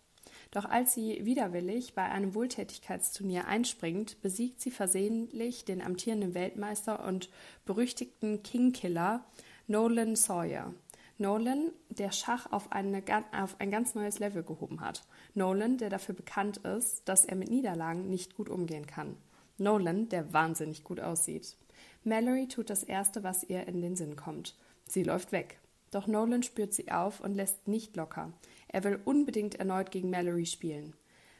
Doch 0.51 0.65
als 0.65 0.93
sie 0.93 1.25
widerwillig 1.25 1.93
bei 1.93 2.03
einem 2.03 2.35
Wohltätigkeitsturnier 2.35 3.47
einspringt, 3.47 4.21
besiegt 4.21 4.61
sie 4.61 4.71
versehentlich 4.71 5.65
den 5.65 5.81
amtierenden 5.81 6.33
Weltmeister 6.33 7.05
und 7.05 7.29
berüchtigten 7.65 8.43
Kingkiller 8.43 9.25
Nolan 9.67 10.15
Sawyer. 10.15 10.73
Nolan, 11.21 11.71
der 11.89 12.11
Schach 12.11 12.51
auf, 12.51 12.71
eine, 12.71 13.03
auf 13.31 13.55
ein 13.59 13.69
ganz 13.69 13.93
neues 13.93 14.17
Level 14.17 14.41
gehoben 14.41 14.81
hat. 14.81 15.03
Nolan, 15.35 15.77
der 15.77 15.91
dafür 15.91 16.15
bekannt 16.15 16.57
ist, 16.57 17.07
dass 17.07 17.25
er 17.25 17.35
mit 17.35 17.51
Niederlagen 17.51 18.09
nicht 18.09 18.35
gut 18.35 18.49
umgehen 18.49 18.87
kann. 18.87 19.15
Nolan, 19.59 20.09
der 20.09 20.33
wahnsinnig 20.33 20.83
gut 20.83 20.99
aussieht. 20.99 21.55
Mallory 22.03 22.47
tut 22.47 22.71
das 22.71 22.81
Erste, 22.81 23.23
was 23.23 23.43
ihr 23.43 23.67
in 23.67 23.81
den 23.81 23.95
Sinn 23.95 24.15
kommt. 24.15 24.55
Sie 24.87 25.03
läuft 25.03 25.31
weg. 25.31 25.59
Doch 25.91 26.07
Nolan 26.07 26.41
spürt 26.41 26.73
sie 26.73 26.91
auf 26.91 27.19
und 27.19 27.35
lässt 27.35 27.67
nicht 27.67 27.95
locker. 27.95 28.33
Er 28.67 28.83
will 28.83 28.99
unbedingt 29.05 29.55
erneut 29.55 29.91
gegen 29.91 30.09
Mallory 30.09 30.47
spielen. 30.47 30.95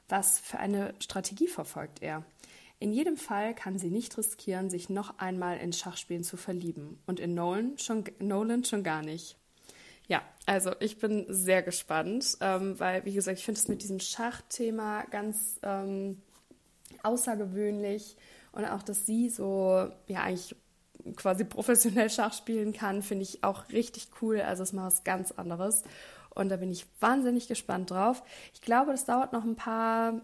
Was 0.07 0.38
für 0.38 0.60
eine 0.60 0.94
Strategie 1.00 1.48
verfolgt 1.48 2.04
er? 2.04 2.24
In 2.78 2.94
jedem 2.94 3.18
Fall 3.18 3.56
kann 3.56 3.80
sie 3.80 3.89
nicht 3.89 4.16
riskieren, 4.16 4.69
sich 4.69 4.89
noch 4.89 5.18
einmal 5.18 5.57
in 5.57 5.74
Schachspielen 5.74 6.24
zu 6.24 6.38
verlieben. 6.38 7.00
Und 7.07 7.19
in 7.19 7.33
Nolan 7.33 7.80
schon, 7.80 8.04
Nolan 8.19 8.63
schon 8.63 8.83
gar 8.83 9.01
nicht. 9.01 9.40
Ja, 10.11 10.23
also 10.45 10.73
ich 10.81 10.97
bin 10.99 11.25
sehr 11.29 11.63
gespannt, 11.63 12.37
ähm, 12.41 12.77
weil, 12.77 13.05
wie 13.05 13.13
gesagt, 13.13 13.39
ich 13.39 13.45
finde 13.45 13.61
es 13.61 13.69
mit 13.69 13.81
diesem 13.81 14.01
Schachthema 14.01 15.05
ganz 15.09 15.57
ähm, 15.63 16.21
außergewöhnlich 17.01 18.17
und 18.51 18.65
auch, 18.65 18.83
dass 18.83 19.05
sie 19.05 19.29
so, 19.29 19.87
ja, 20.07 20.23
eigentlich 20.23 20.57
quasi 21.15 21.45
professionell 21.45 22.09
Schach 22.09 22.33
spielen 22.33 22.73
kann, 22.73 23.03
finde 23.03 23.23
ich 23.23 23.45
auch 23.45 23.69
richtig 23.69 24.09
cool. 24.21 24.41
Also 24.41 24.63
es 24.63 24.73
mal 24.73 24.85
was 24.85 25.05
ganz 25.05 25.31
anderes. 25.31 25.83
Und 26.35 26.49
da 26.49 26.57
bin 26.57 26.71
ich 26.71 26.87
wahnsinnig 26.99 27.47
gespannt 27.47 27.91
drauf. 27.91 28.21
Ich 28.53 28.59
glaube, 28.59 28.91
das 28.91 29.05
dauert 29.05 29.31
noch 29.31 29.45
ein 29.45 29.55
paar 29.55 30.19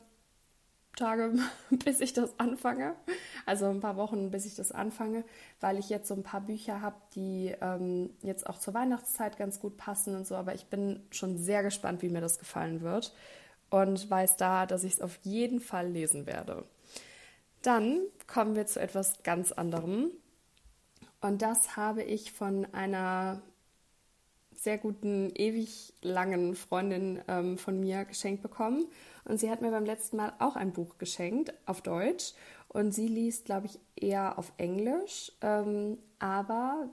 Tage, 0.98 1.34
bis 1.70 2.02
ich 2.02 2.12
das 2.12 2.38
anfange. 2.40 2.96
Also 3.46 3.70
ein 3.70 3.80
paar 3.80 3.96
Wochen, 3.96 4.32
bis 4.32 4.46
ich 4.46 4.56
das 4.56 4.74
anfange, 4.74 5.24
weil 5.62 5.78
ich 5.78 5.90
jetzt 5.90 6.10
so 6.10 6.14
ein 6.14 6.24
paar 6.24 6.42
Bücher 6.42 6.82
habe, 6.82 6.98
die 7.16 7.56
ähm, 7.62 8.10
jetzt 8.22 8.48
auch 8.48 8.60
zur 8.60 8.74
Weihnachtszeit 8.74 9.38
ganz 9.38 9.60
gut 9.62 9.78
passen 9.78 10.16
und 10.16 10.28
so. 10.28 10.36
Aber 10.36 10.54
ich 10.54 10.66
bin 10.66 11.02
schon 11.12 11.38
sehr 11.38 11.64
gespannt, 11.64 12.02
wie 12.02 12.10
mir 12.10 12.22
das 12.22 12.40
gefallen 12.40 12.82
wird 12.82 13.14
und 13.70 14.10
weiß 14.10 14.38
da, 14.38 14.66
dass 14.66 14.84
ich 14.84 14.94
es 14.94 15.02
auf 15.02 15.20
jeden 15.24 15.60
Fall 15.60 15.88
lesen 15.88 16.26
werde. 16.26 16.66
Dann 17.62 18.02
kommen 18.28 18.56
wir 18.56 18.66
zu 18.66 18.80
etwas 18.80 19.24
ganz 19.24 19.52
anderem. 19.52 20.12
Und 21.22 21.42
das 21.42 21.76
habe 21.76 22.04
ich 22.04 22.32
von 22.32 22.66
einer 22.74 23.42
sehr 24.68 24.78
guten, 24.78 25.32
ewig 25.34 25.94
langen 26.02 26.54
Freundin 26.54 27.22
ähm, 27.30 27.58
von 27.58 27.80
mir 27.80 28.04
geschenkt 28.04 28.42
bekommen. 28.42 28.86
Und 29.24 29.40
sie 29.40 29.50
hat 29.50 29.62
mir 29.62 29.72
beim 29.72 29.86
letzten 29.86 30.18
Mal 30.18 30.34
auch 30.40 30.58
ein 30.58 30.74
Buch 30.74 30.98
geschenkt 30.98 31.54
auf 31.66 31.80
Deutsch. 31.80 32.34
Und 32.68 32.92
sie 32.92 33.08
liest, 33.08 33.46
glaube 33.46 33.68
ich, 33.68 33.80
eher 33.96 34.38
auf 34.38 34.52
Englisch. 34.58 35.32
Ähm, 35.40 35.98
aber 36.20 36.90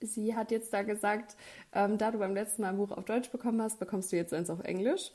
sie 0.00 0.34
hat 0.34 0.50
jetzt 0.50 0.72
da 0.72 0.80
gesagt, 0.80 1.36
ähm, 1.74 1.98
da 1.98 2.10
du 2.10 2.16
beim 2.16 2.32
letzten 2.32 2.62
Mal 2.62 2.70
ein 2.70 2.78
Buch 2.78 2.90
auf 2.90 3.04
Deutsch 3.04 3.28
bekommen 3.28 3.60
hast, 3.60 3.78
bekommst 3.78 4.10
du 4.12 4.16
jetzt 4.16 4.32
eins 4.32 4.48
auf 4.48 4.60
Englisch. 4.64 5.12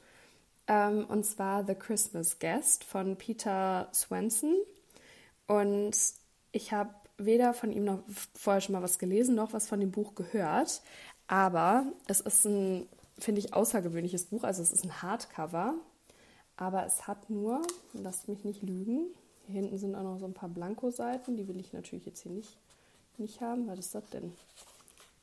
Ähm, 0.67 1.05
und 1.05 1.25
zwar 1.25 1.65
The 1.65 1.73
Christmas 1.73 2.37
Guest 2.37 2.83
von 2.83 3.15
Peter 3.15 3.89
Swenson. 3.91 4.53
Und 5.47 5.97
ich 6.51 6.71
habe 6.71 6.93
weder 7.17 7.55
von 7.55 7.71
ihm 7.71 7.85
noch 7.85 8.03
vorher 8.35 8.61
schon 8.61 8.73
mal 8.73 8.83
was 8.83 8.99
gelesen, 8.99 9.33
noch 9.33 9.53
was 9.53 9.67
von 9.67 9.79
dem 9.79 9.89
Buch 9.89 10.13
gehört. 10.13 10.83
Aber 11.27 11.85
es 12.07 12.19
ist 12.21 12.45
ein, 12.45 12.87
finde 13.17 13.39
ich, 13.39 13.53
außergewöhnliches 13.53 14.25
Buch. 14.25 14.43
Also 14.43 14.61
es 14.61 14.71
ist 14.71 14.83
ein 14.83 15.01
Hardcover. 15.01 15.75
Aber 16.57 16.85
es 16.85 17.07
hat 17.07 17.29
nur, 17.29 17.61
lasst 17.93 18.29
mich 18.29 18.45
nicht 18.45 18.63
lügen, 18.63 19.07
hier 19.47 19.61
hinten 19.61 19.77
sind 19.77 19.95
auch 19.95 20.03
noch 20.03 20.19
so 20.19 20.25
ein 20.25 20.33
paar 20.33 20.49
Blankoseiten. 20.49 21.37
Die 21.37 21.47
will 21.47 21.59
ich 21.59 21.73
natürlich 21.73 22.05
jetzt 22.05 22.21
hier 22.21 22.31
nicht, 22.31 22.57
nicht 23.17 23.41
haben. 23.41 23.67
Was 23.67 23.79
ist 23.79 23.95
das 23.95 24.09
denn? 24.09 24.33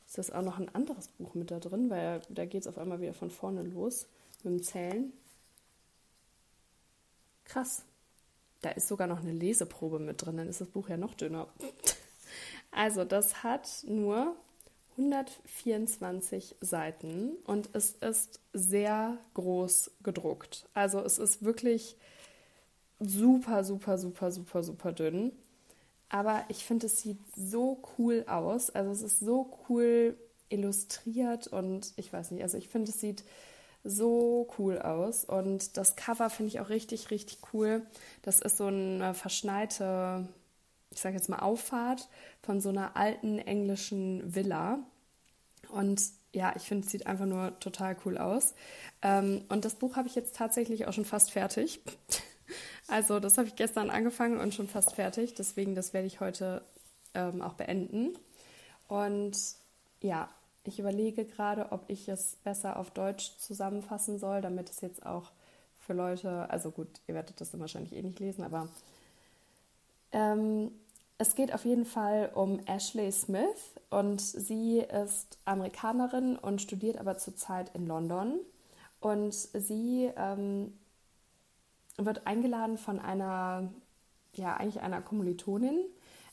Ist 0.07 0.19
das 0.19 0.31
auch 0.31 0.43
noch 0.43 0.59
ein 0.59 0.73
anderes 0.75 1.09
Buch 1.09 1.35
mit 1.35 1.51
da 1.51 1.59
drin? 1.59 1.91
Weil 1.91 2.21
da 2.29 2.45
geht 2.45 2.63
es 2.63 2.67
auf 2.69 2.79
einmal 2.79 3.01
wieder 3.01 3.15
von 3.15 3.31
vorne 3.31 3.63
los 3.63 4.07
mit 4.43 4.53
dem 4.53 4.63
Zählen. 4.63 5.13
Krass. 7.45 7.83
Da 8.61 8.71
ist 8.71 8.87
sogar 8.87 9.09
noch 9.09 9.21
eine 9.21 9.33
Leseprobe 9.33 9.99
mit 9.99 10.25
drin. 10.25 10.37
Dann 10.37 10.49
ist 10.49 10.61
das 10.61 10.69
Buch 10.69 10.89
ja 10.89 10.97
noch 10.97 11.15
dünner. 11.15 11.49
Also, 12.75 13.05
das 13.05 13.43
hat 13.43 13.69
nur 13.87 14.35
124 14.97 16.57
Seiten 16.61 17.33
und 17.45 17.71
es 17.73 17.93
ist 17.93 18.41
sehr 18.53 19.19
groß 19.35 19.93
gedruckt. 20.03 20.69
Also 20.75 21.01
es 21.01 21.19
ist 21.19 21.45
wirklich 21.45 21.97
super, 23.01 23.65
super, 23.65 23.99
super, 23.99 24.31
super, 24.31 24.63
super 24.63 24.93
dünn. 24.93 25.33
Aber 26.09 26.45
ich 26.49 26.65
finde, 26.65 26.87
es 26.87 27.01
sieht 27.01 27.19
so 27.35 27.83
cool 27.97 28.25
aus. 28.29 28.71
Also 28.71 28.91
es 28.91 29.03
ist 29.03 29.21
so 29.21 29.59
cool 29.69 30.17
illustriert 30.51 31.47
und 31.47 31.93
ich 31.97 32.13
weiß 32.13 32.33
nicht, 32.33 32.43
also 32.43 32.59
ich 32.59 32.69
finde, 32.69 32.91
es 32.91 33.01
sieht 33.01 33.25
so 33.85 34.49
cool 34.59 34.79
aus. 34.79 35.25
Und 35.25 35.77
das 35.77 35.97
Cover 35.97 36.31
finde 36.31 36.49
ich 36.49 36.61
auch 36.61 36.69
richtig, 36.69 37.11
richtig 37.11 37.39
cool. 37.53 37.87
Das 38.23 38.41
ist 38.41 38.59
so 38.59 38.67
eine 38.67 39.15
verschneite 39.15 40.29
ich 40.95 41.01
sage 41.01 41.17
jetzt 41.17 41.29
mal, 41.29 41.41
Auffahrt 41.41 42.09
von 42.43 42.61
so 42.61 42.69
einer 42.69 42.97
alten 42.97 43.39
englischen 43.39 44.35
Villa. 44.35 44.79
Und 45.71 46.03
ja, 46.33 46.55
ich 46.57 46.63
finde, 46.63 46.87
es 46.87 46.93
sieht 46.93 47.07
einfach 47.07 47.27
nur 47.27 47.59
total 47.61 47.97
cool 48.05 48.19
aus. 48.19 48.55
Ähm, 49.03 49.45
und 49.49 49.65
das 49.65 49.75
Buch 49.75 49.97
habe 49.97 50.09
ich 50.09 50.15
jetzt 50.15 50.37
tatsächlich 50.37 50.87
auch 50.87 50.93
schon 50.93 51.05
fast 51.05 51.31
fertig. 51.33 51.81
Also 52.89 53.21
das 53.21 53.39
habe 53.39 53.49
ich 53.49 53.57
gestern 53.57 53.89
angefangen 53.89 54.39
und 54.39 54.53
schon 54.53 54.69
fast 54.69 54.95
fertig. 54.97 55.33
Deswegen, 55.33 55.75
das 55.75 55.95
werde 55.95 56.07
ich 56.07 56.21
heute 56.21 56.63
ähm, 57.15 57.41
auch 57.41 57.55
beenden. 57.55 58.19
Und 58.89 59.39
ja, 60.03 60.29
ich 60.65 60.79
überlege 60.79 61.25
gerade, 61.25 61.73
ob 61.73 61.85
ich 61.89 62.09
es 62.09 62.37
besser 62.45 62.79
auf 62.79 62.91
Deutsch 62.91 63.39
zusammenfassen 63.39 64.19
soll, 64.19 64.43
damit 64.43 64.69
es 64.69 64.81
jetzt 64.83 65.07
auch 65.07 65.33
für 65.79 65.95
Leute, 65.95 66.51
also 66.51 66.71
gut, 66.71 66.89
ihr 67.07 67.15
werdet 67.15 67.41
das 67.41 67.51
dann 67.51 67.61
wahrscheinlich 67.61 67.95
eh 67.95 68.03
nicht 68.03 68.21
lesen, 68.21 68.45
aber 68.45 68.69
ähm, 70.13 70.71
es 71.23 71.37
geht 71.37 71.55
auf 71.55 71.65
jeden 71.65 71.85
Fall 71.85 72.33
um 72.35 72.59
Ashley 72.67 73.13
Smith 73.13 73.77
und 73.91 74.21
sie 74.21 74.81
ist 74.81 75.39
Amerikanerin 75.45 76.37
und 76.37 76.61
studiert 76.61 76.99
aber 76.99 77.17
zurzeit 77.17 77.73
in 77.77 77.87
London. 77.87 78.41
Und 78.99 79.33
sie 79.33 80.11
ähm, 80.17 80.73
wird 81.97 82.27
eingeladen 82.27 82.77
von 82.77 82.99
einer, 82.99 83.71
ja, 84.35 84.57
eigentlich 84.57 84.83
einer 84.83 85.01
Kommilitonin, 85.01 85.85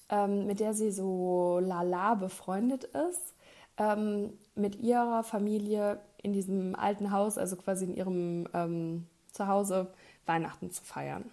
ähm, 0.09 0.47
mit 0.47 0.59
der 0.59 0.73
sie 0.73 0.89
so 0.89 1.59
lala 1.61 2.15
befreundet 2.15 2.85
ist, 2.85 3.35
ähm, 3.77 4.33
mit 4.55 4.77
ihrer 4.77 5.23
Familie 5.23 5.99
in 6.23 6.33
diesem 6.33 6.75
alten 6.75 7.11
Haus, 7.11 7.37
also 7.37 7.57
quasi 7.57 7.85
in 7.85 7.93
ihrem 7.93 8.47
ähm, 8.55 9.05
Zuhause, 9.33 9.93
Weihnachten 10.25 10.71
zu 10.71 10.83
feiern. 10.83 11.31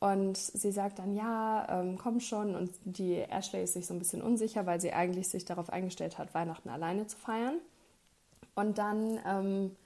Und 0.00 0.38
sie 0.38 0.72
sagt 0.72 0.98
dann, 0.98 1.14
ja, 1.14 1.66
ähm, 1.68 1.98
komm 1.98 2.20
schon. 2.20 2.56
Und 2.56 2.70
die 2.84 3.18
Ashley 3.18 3.62
ist 3.62 3.74
sich 3.74 3.86
so 3.86 3.92
ein 3.92 3.98
bisschen 3.98 4.22
unsicher, 4.22 4.64
weil 4.64 4.80
sie 4.80 4.94
eigentlich 4.94 5.28
sich 5.28 5.44
darauf 5.44 5.70
eingestellt 5.70 6.16
hat, 6.16 6.34
Weihnachten 6.34 6.70
alleine 6.70 7.06
zu 7.06 7.18
feiern. 7.18 7.58
Und 8.54 8.78
dann 8.78 9.20
ähm, 9.26 9.76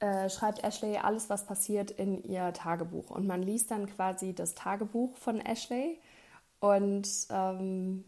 äh, 0.00 0.28
schreibt 0.28 0.62
Ashley 0.62 0.98
alles, 0.98 1.30
was 1.30 1.46
passiert, 1.46 1.90
in 1.90 2.22
ihr 2.24 2.52
Tagebuch. 2.52 3.10
Und 3.10 3.26
man 3.26 3.42
liest 3.42 3.70
dann 3.70 3.86
quasi 3.86 4.34
das 4.34 4.54
Tagebuch 4.54 5.16
von 5.16 5.40
Ashley. 5.40 5.98
Und 6.60 7.08
ähm, 7.30 8.04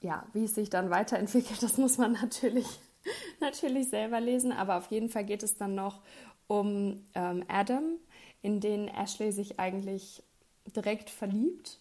ja, 0.00 0.26
wie 0.34 0.44
es 0.44 0.54
sich 0.54 0.68
dann 0.68 0.90
weiterentwickelt, 0.90 1.62
das 1.62 1.78
muss 1.78 1.96
man 1.96 2.12
natürlich, 2.12 2.66
natürlich 3.40 3.88
selber 3.88 4.20
lesen. 4.20 4.52
Aber 4.52 4.76
auf 4.76 4.90
jeden 4.90 5.08
Fall 5.08 5.24
geht 5.24 5.42
es 5.42 5.56
dann 5.56 5.74
noch 5.74 6.02
um 6.48 7.06
ähm, 7.14 7.44
Adam, 7.48 7.96
in 8.44 8.60
den 8.60 8.88
Ashley 8.88 9.32
sich 9.32 9.58
eigentlich 9.58 10.22
direkt 10.76 11.08
verliebt. 11.08 11.78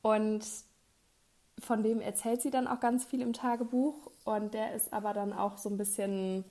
Und 0.00 0.46
von 1.58 1.82
dem 1.82 2.00
erzählt 2.00 2.40
sie 2.40 2.50
dann 2.50 2.68
auch 2.68 2.78
ganz 2.78 3.04
viel 3.04 3.20
im 3.20 3.32
Tagebuch. 3.32 3.94
Und 4.24 4.54
der 4.54 4.74
ist 4.74 4.92
aber 4.92 5.12
dann 5.12 5.32
auch 5.32 5.58
so 5.58 5.68
ein 5.68 5.76
bisschen 5.76 6.44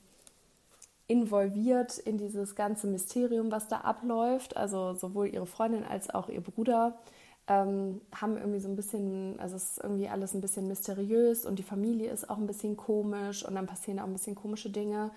involviert 1.06 1.96
in 1.96 2.18
dieses 2.18 2.56
ganze 2.56 2.86
Mysterium, 2.86 3.50
was 3.50 3.68
da 3.68 3.78
abläuft. 3.78 4.54
Also 4.58 4.92
sowohl 4.92 5.28
ihre 5.28 5.46
Freundin 5.46 5.84
als 5.84 6.10
auch 6.10 6.28
ihr 6.28 6.42
Bruder 6.42 6.98
ähm, 7.46 8.02
haben 8.14 8.36
irgendwie 8.36 8.60
so 8.60 8.68
ein 8.68 8.76
bisschen, 8.76 9.40
also 9.40 9.56
es 9.56 9.70
ist 9.70 9.82
irgendwie 9.82 10.10
alles 10.10 10.34
ein 10.34 10.42
bisschen 10.42 10.68
mysteriös 10.68 11.46
und 11.46 11.58
die 11.58 11.62
Familie 11.62 12.10
ist 12.10 12.28
auch 12.28 12.36
ein 12.36 12.46
bisschen 12.46 12.76
komisch 12.76 13.46
und 13.46 13.54
dann 13.54 13.66
passieren 13.66 13.98
auch 13.98 14.04
ein 14.04 14.12
bisschen 14.12 14.34
komische 14.34 14.68
Dinge. 14.68 15.10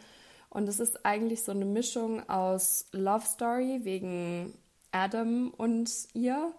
Und 0.51 0.69
es 0.69 0.79
ist 0.79 1.05
eigentlich 1.05 1.43
so 1.43 1.51
eine 1.51 1.65
Mischung 1.65 2.29
aus 2.29 2.85
Love 2.91 3.25
Story 3.25 3.79
wegen 3.83 4.53
Adam 4.91 5.51
und 5.57 5.89
ihr 6.13 6.53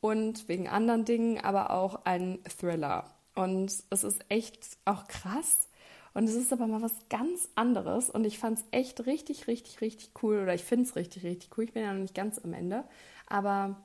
und 0.00 0.48
wegen 0.48 0.66
anderen 0.66 1.04
Dingen, 1.04 1.38
aber 1.38 1.70
auch 1.70 2.04
ein 2.04 2.40
Thriller. 2.58 3.14
Und 3.36 3.72
es 3.90 4.02
ist 4.02 4.24
echt 4.28 4.78
auch 4.84 5.06
krass, 5.06 5.68
und 6.16 6.24
es 6.24 6.34
ist 6.34 6.50
aber 6.50 6.66
mal 6.66 6.80
was 6.80 6.94
ganz 7.10 7.50
anderes. 7.56 8.08
Und 8.08 8.24
ich 8.24 8.38
fand 8.38 8.58
es 8.58 8.64
echt 8.70 9.04
richtig, 9.04 9.48
richtig, 9.48 9.82
richtig 9.82 10.12
cool. 10.22 10.40
Oder 10.40 10.54
ich 10.54 10.64
finde 10.64 10.84
es 10.84 10.96
richtig, 10.96 11.24
richtig 11.24 11.50
cool. 11.58 11.64
Ich 11.64 11.74
bin 11.74 11.82
ja 11.82 11.92
noch 11.92 12.00
nicht 12.00 12.14
ganz 12.14 12.38
am 12.42 12.54
Ende. 12.54 12.84
Aber 13.26 13.76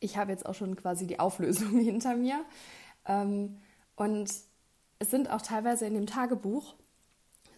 ich 0.00 0.16
habe 0.16 0.32
jetzt 0.32 0.44
auch 0.44 0.56
schon 0.56 0.74
quasi 0.74 1.06
die 1.06 1.20
Auflösung 1.20 1.78
hinter 1.78 2.16
mir. 2.16 2.44
Ähm, 3.06 3.58
und 3.94 4.28
es 4.98 5.10
sind 5.10 5.30
auch 5.30 5.40
teilweise 5.40 5.86
in 5.86 5.94
dem 5.94 6.06
Tagebuch 6.06 6.74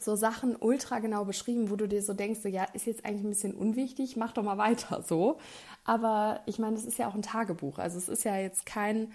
so 0.05 0.17
Sachen 0.17 0.57
ultra 0.57 0.99
genau 0.99 1.25
beschrieben, 1.25 1.71
wo 1.71 1.77
du 1.77 1.87
dir 1.89 2.03
so 2.03 2.15
denkst, 2.15 2.41
so, 2.41 2.49
ja, 2.49 2.65
ist 2.73 2.87
jetzt 2.87 3.05
eigentlich 3.05 3.25
ein 3.25 3.31
bisschen 3.31 3.55
unwichtig, 3.55 4.17
mach 4.17 4.33
doch 4.33 4.43
mal 4.43 4.59
weiter 4.59 5.03
so. 5.03 5.39
Aber 5.85 6.41
ich 6.47 6.59
meine, 6.59 6.77
es 6.77 6.85
ist 6.85 6.99
ja 6.99 7.09
auch 7.09 7.15
ein 7.15 7.23
Tagebuch. 7.23 7.79
Also 7.79 7.99
es 7.99 8.09
ist 8.09 8.25
ja 8.25 8.37
jetzt 8.37 8.67
kein 8.67 9.13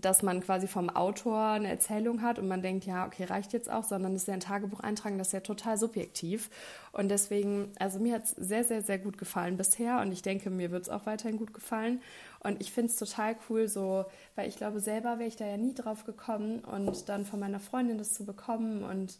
dass 0.00 0.22
man 0.22 0.40
quasi 0.40 0.66
vom 0.66 0.90
Autor 0.90 1.38
eine 1.38 1.68
Erzählung 1.68 2.22
hat 2.22 2.38
und 2.38 2.48
man 2.48 2.62
denkt, 2.62 2.86
ja, 2.86 3.06
okay, 3.06 3.24
reicht 3.24 3.52
jetzt 3.52 3.70
auch, 3.70 3.84
sondern 3.84 4.14
es 4.14 4.22
ist 4.22 4.28
ja 4.28 4.34
ein 4.34 4.40
Tagebucheintragen, 4.40 5.18
das 5.18 5.28
ist 5.28 5.32
ja 5.32 5.40
total 5.40 5.76
subjektiv. 5.78 6.50
Und 6.92 7.08
deswegen, 7.08 7.72
also 7.78 7.98
mir 7.98 8.14
hat 8.14 8.24
es 8.24 8.30
sehr, 8.30 8.64
sehr, 8.64 8.82
sehr 8.82 8.98
gut 8.98 9.18
gefallen 9.18 9.56
bisher 9.56 10.00
und 10.00 10.12
ich 10.12 10.22
denke, 10.22 10.50
mir 10.50 10.70
wird 10.70 10.84
es 10.84 10.88
auch 10.88 11.06
weiterhin 11.06 11.38
gut 11.38 11.54
gefallen. 11.54 12.02
Und 12.40 12.60
ich 12.60 12.72
finde 12.72 12.90
es 12.90 12.96
total 12.96 13.36
cool, 13.48 13.68
so, 13.68 14.04
weil 14.34 14.48
ich 14.48 14.56
glaube, 14.56 14.80
selber 14.80 15.18
wäre 15.18 15.28
ich 15.28 15.36
da 15.36 15.46
ja 15.46 15.56
nie 15.56 15.74
drauf 15.74 16.04
gekommen 16.04 16.60
und 16.60 17.08
dann 17.08 17.24
von 17.24 17.40
meiner 17.40 17.60
Freundin 17.60 17.98
das 17.98 18.14
zu 18.14 18.24
bekommen 18.24 18.82
und 18.82 19.18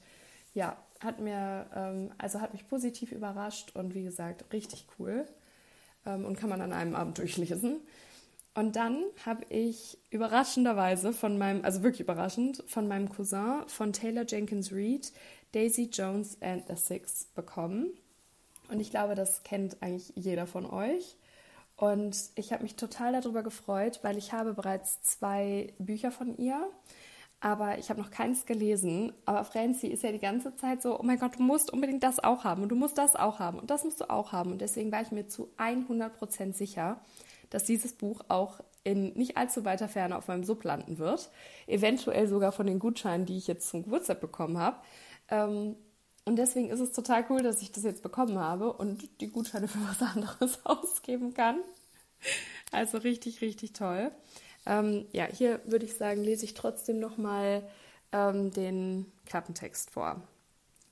ja, 0.55 0.77
hat 1.01 1.21
mir, 1.21 1.67
ähm, 1.75 2.13
also 2.19 2.41
hat 2.41 2.53
mich 2.53 2.67
positiv 2.67 3.13
überrascht 3.13 3.75
und 3.75 3.95
wie 3.95 4.05
gesagt, 4.05 4.53
richtig 4.53 4.87
cool. 4.99 5.27
Ähm, 6.07 6.25
und 6.25 6.39
kann 6.39 6.49
man 6.49 6.61
an 6.61 6.73
einem 6.73 6.95
Abend 6.95 7.19
durchlesen. 7.19 7.81
Und 8.55 8.77
dann 8.77 9.03
habe 9.27 9.45
ich 9.49 9.99
überraschenderweise 10.11 11.13
von 11.13 11.39
meinem, 11.39 11.65
also 11.65 11.83
wirklich 11.83 12.01
überraschend, 12.01 12.63
von 12.69 12.87
meinem 12.87 13.09
Cousin 13.09 13.65
von 13.67 13.93
Taylor 13.93 14.25
Jenkins 14.27 14.73
Reid 14.73 15.13
Daisy 15.53 15.89
Jones 15.93 16.37
and 16.41 16.65
the 16.69 16.77
Six 16.77 17.27
bekommen. 17.35 17.91
Und 18.69 18.81
ich 18.81 18.91
glaube, 18.91 19.15
das 19.15 19.43
kennt 19.43 19.83
eigentlich 19.83 20.13
jeder 20.15 20.47
von 20.47 20.67
euch. 20.67 21.17
Und 21.77 22.17
ich 22.37 22.53
habe 22.53 22.63
mich 22.63 22.77
total 22.77 23.13
darüber 23.13 23.43
gefreut, 23.43 24.01
weil 24.03 24.17
ich 24.17 24.33
habe 24.33 24.55
bereits 24.55 25.03
zwei 25.03 25.73
Bücher 25.79 26.13
von 26.13 26.37
ihr, 26.37 26.69
aber 27.45 27.79
ich 27.79 27.91
habe 27.91 28.01
noch 28.01 28.11
keins 28.11 28.47
gelesen. 28.47 29.13
Aber 29.27 29.45
Francie 29.45 29.89
ist 29.89 30.03
ja 30.03 30.11
die 30.13 30.19
ganze 30.19 30.57
Zeit 30.57 30.81
so, 30.81 30.99
oh 30.99 31.03
mein 31.03 31.19
Gott, 31.19 31.37
du 31.37 31.43
musst 31.43 31.71
unbedingt 31.71 32.03
das 32.03 32.19
auch 32.19 32.43
haben 32.43 32.63
und 32.63 32.71
du 32.71 32.75
musst 32.75 32.97
das 32.97 33.17
auch 33.17 33.39
haben 33.39 33.59
und 33.59 33.69
das 33.69 33.85
musst 33.85 34.01
du 34.01 34.09
auch 34.09 34.33
haben. 34.33 34.51
Und 34.51 34.63
deswegen 34.63 34.91
war 34.91 35.03
ich 35.03 35.11
mir 35.11 35.29
zu 35.29 35.51
100% 35.59 36.55
sicher, 36.55 37.05
dass 37.51 37.65
dieses 37.65 37.93
Buch 37.93 38.23
auch 38.29 38.61
in 38.83 39.13
nicht 39.13 39.37
allzu 39.37 39.67
weiter 39.67 39.89
Ferne 39.89 40.17
auf 40.17 40.27
meinem 40.27 40.45
Sub 40.45 40.65
landen 40.65 40.97
wird. 40.97 41.29
Eventuell 41.67 42.29
sogar 42.29 42.51
von 42.51 42.67
den 42.67 42.79
Gutscheinen, 42.79 43.27
die 43.27 43.37
ich 43.37 43.47
jetzt 43.47 43.69
zum 43.69 43.83
Geburtstag 43.83 44.23
bekommen 44.23 44.57
habe. 44.57 44.79
Ähm, 45.29 45.77
und 46.25 46.37
deswegen 46.37 46.71
ist 46.71 46.81
es 46.81 46.93
total 46.93 47.27
cool, 47.29 47.43
dass 47.43 47.61
ich 47.61 47.71
das 47.71 47.83
jetzt 47.85 48.03
bekommen 48.03 48.39
habe 48.39 48.73
und 48.73 49.21
die 49.21 49.29
Gutscheine 49.29 49.69
für 49.69 49.87
was 49.87 50.01
anderes 50.01 50.61
ausgeben 50.65 51.35
kann. 51.35 51.59
Also 52.73 52.97
richtig, 52.97 53.43
richtig 53.43 53.75
toll. 53.75 54.13
Ähm, 54.67 55.07
ja, 55.13 55.27
hier 55.27 55.61
würde 55.65 55.85
ich 55.85 55.95
sagen, 55.95 56.23
lese 56.23 56.45
ich 56.45 56.55
trotzdem 56.55 56.99
nochmal 56.99 57.69
ähm, 58.13 58.51
den 58.51 59.07
Klappentext 59.27 59.91
vor. 59.91 60.23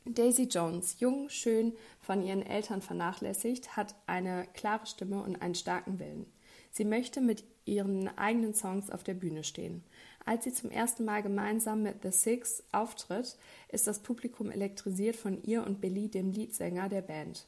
Daisy 0.05 0.45
Jones, 0.45 0.97
jung, 0.99 1.29
schön, 1.29 1.73
von 2.01 2.23
ihren 2.25 2.45
Eltern 2.45 2.83
vernachlässigt, 2.83 3.77
hat 3.77 3.95
eine 4.07 4.47
klare 4.53 4.87
Stimme 4.87 5.23
und 5.23 5.41
einen 5.41 5.55
starken 5.55 6.01
Willen. 6.01 6.27
Sie 6.73 6.85
möchte 6.85 7.21
mit 7.21 7.45
ihren 7.65 8.09
eigenen 8.19 8.55
Songs 8.55 8.91
auf 8.91 9.05
der 9.05 9.15
Bühne 9.15 9.45
stehen. 9.45 9.85
Als 10.25 10.45
sie 10.45 10.53
zum 10.53 10.71
ersten 10.71 11.05
Mal 11.05 11.23
gemeinsam 11.23 11.83
mit 11.83 12.03
The 12.03 12.11
Six 12.11 12.65
auftritt, 12.73 13.37
ist 13.69 13.87
das 13.87 14.01
Publikum 14.01 14.51
elektrisiert 14.51 15.17
von 15.17 15.43
ihr 15.43 15.65
und 15.65 15.81
Billy, 15.81 16.09
dem 16.09 16.33
Leadsänger 16.33 16.89
der 16.89 17.03
Band. 17.03 17.47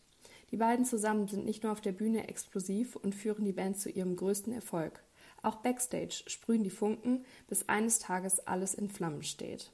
Die 0.50 0.56
beiden 0.56 0.84
zusammen 0.84 1.26
sind 1.26 1.44
nicht 1.44 1.62
nur 1.62 1.72
auf 1.72 1.80
der 1.80 1.92
Bühne 1.92 2.28
explosiv 2.28 2.96
und 2.96 3.14
führen 3.14 3.44
die 3.44 3.52
Band 3.52 3.78
zu 3.78 3.90
ihrem 3.90 4.14
größten 4.16 4.52
Erfolg. 4.52 5.03
Auch 5.44 5.56
backstage 5.56 6.24
sprühen 6.26 6.64
die 6.64 6.70
Funken, 6.70 7.24
bis 7.48 7.68
eines 7.68 7.98
Tages 7.98 8.46
alles 8.46 8.74
in 8.74 8.88
Flammen 8.88 9.22
steht. 9.22 9.70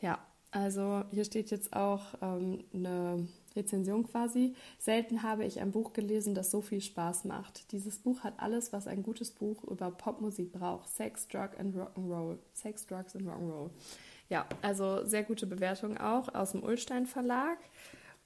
Ja, 0.00 0.18
also 0.50 1.04
hier 1.10 1.24
steht 1.24 1.50
jetzt 1.50 1.74
auch 1.74 2.14
ähm, 2.22 2.64
eine 2.74 3.28
Rezension 3.54 4.06
quasi. 4.06 4.54
Selten 4.78 5.22
habe 5.22 5.44
ich 5.44 5.60
ein 5.60 5.70
Buch 5.70 5.92
gelesen, 5.92 6.34
das 6.34 6.50
so 6.50 6.60
viel 6.60 6.80
Spaß 6.80 7.24
macht. 7.24 7.70
Dieses 7.72 7.98
Buch 7.98 8.20
hat 8.20 8.34
alles, 8.38 8.72
was 8.72 8.86
ein 8.86 9.02
gutes 9.02 9.30
Buch 9.30 9.62
über 9.64 9.90
Popmusik 9.90 10.52
braucht. 10.52 10.88
Sex, 10.88 11.28
Drug 11.28 11.50
and 11.58 11.76
Rock'n'Roll. 11.76 12.38
Sex, 12.52 12.86
Drugs 12.86 13.14
and 13.14 13.28
Rock'n'Roll. 13.28 13.70
Ja, 14.28 14.46
also 14.62 15.04
sehr 15.04 15.22
gute 15.22 15.46
Bewertung 15.46 15.98
auch 15.98 16.34
aus 16.34 16.52
dem 16.52 16.62
Ullstein 16.62 17.06
Verlag. 17.06 17.58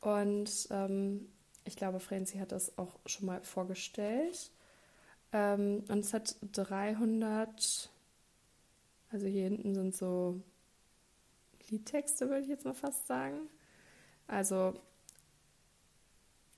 Und 0.00 0.68
ähm, 0.71 1.28
ich 1.64 1.76
glaube, 1.76 2.00
Franzi 2.00 2.38
hat 2.38 2.52
das 2.52 2.78
auch 2.78 2.99
schon 3.06 3.26
mal 3.26 3.42
vorgestellt. 3.42 4.50
Ähm, 5.35 5.83
und 5.88 5.99
es 5.99 6.14
hat 6.14 6.37
300, 6.53 7.91
also 9.11 9.26
hier 9.26 9.43
hinten 9.43 9.75
sind 9.75 9.95
so 9.95 10.41
Liedtexte, 11.69 12.29
würde 12.29 12.43
ich 12.43 12.49
jetzt 12.49 12.64
mal 12.64 12.73
fast 12.73 13.09
sagen. 13.09 13.49
Also 14.29 14.75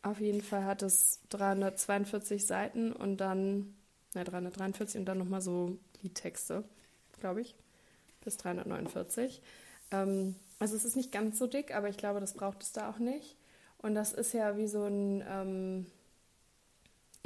auf 0.02 0.21
jeden 0.21 0.42
Fall 0.42 0.64
hat 0.66 0.83
es 0.83 1.21
342 1.30 2.47
Seiten 2.47 2.92
und 2.92 3.16
dann, 3.16 3.75
ne, 4.14 4.25
343 4.25 5.00
und 5.00 5.06
dann 5.06 5.18
nochmal 5.18 5.40
so 5.40 5.78
Liedtexte, 6.02 6.62
glaube 7.18 7.40
ich, 7.40 7.56
bis 8.21 8.37
349. 8.37 9.40
Ähm, 9.90 10.37
also 10.59 10.76
es 10.76 10.85
ist 10.85 10.97
nicht 10.97 11.12
ganz 11.12 11.38
so 11.38 11.47
dick, 11.47 11.75
aber 11.75 11.88
ich 11.88 11.97
glaube, 11.97 12.21
das 12.21 12.35
braucht 12.35 12.62
es 12.62 12.73
da 12.73 12.90
auch 12.90 12.99
nicht. 12.99 13.37
Und 13.78 13.95
das 13.95 14.12
ist 14.12 14.35
ja 14.35 14.59
wie 14.59 14.68
so 14.68 14.85
ein 14.85 15.25
ähm, 15.26 15.87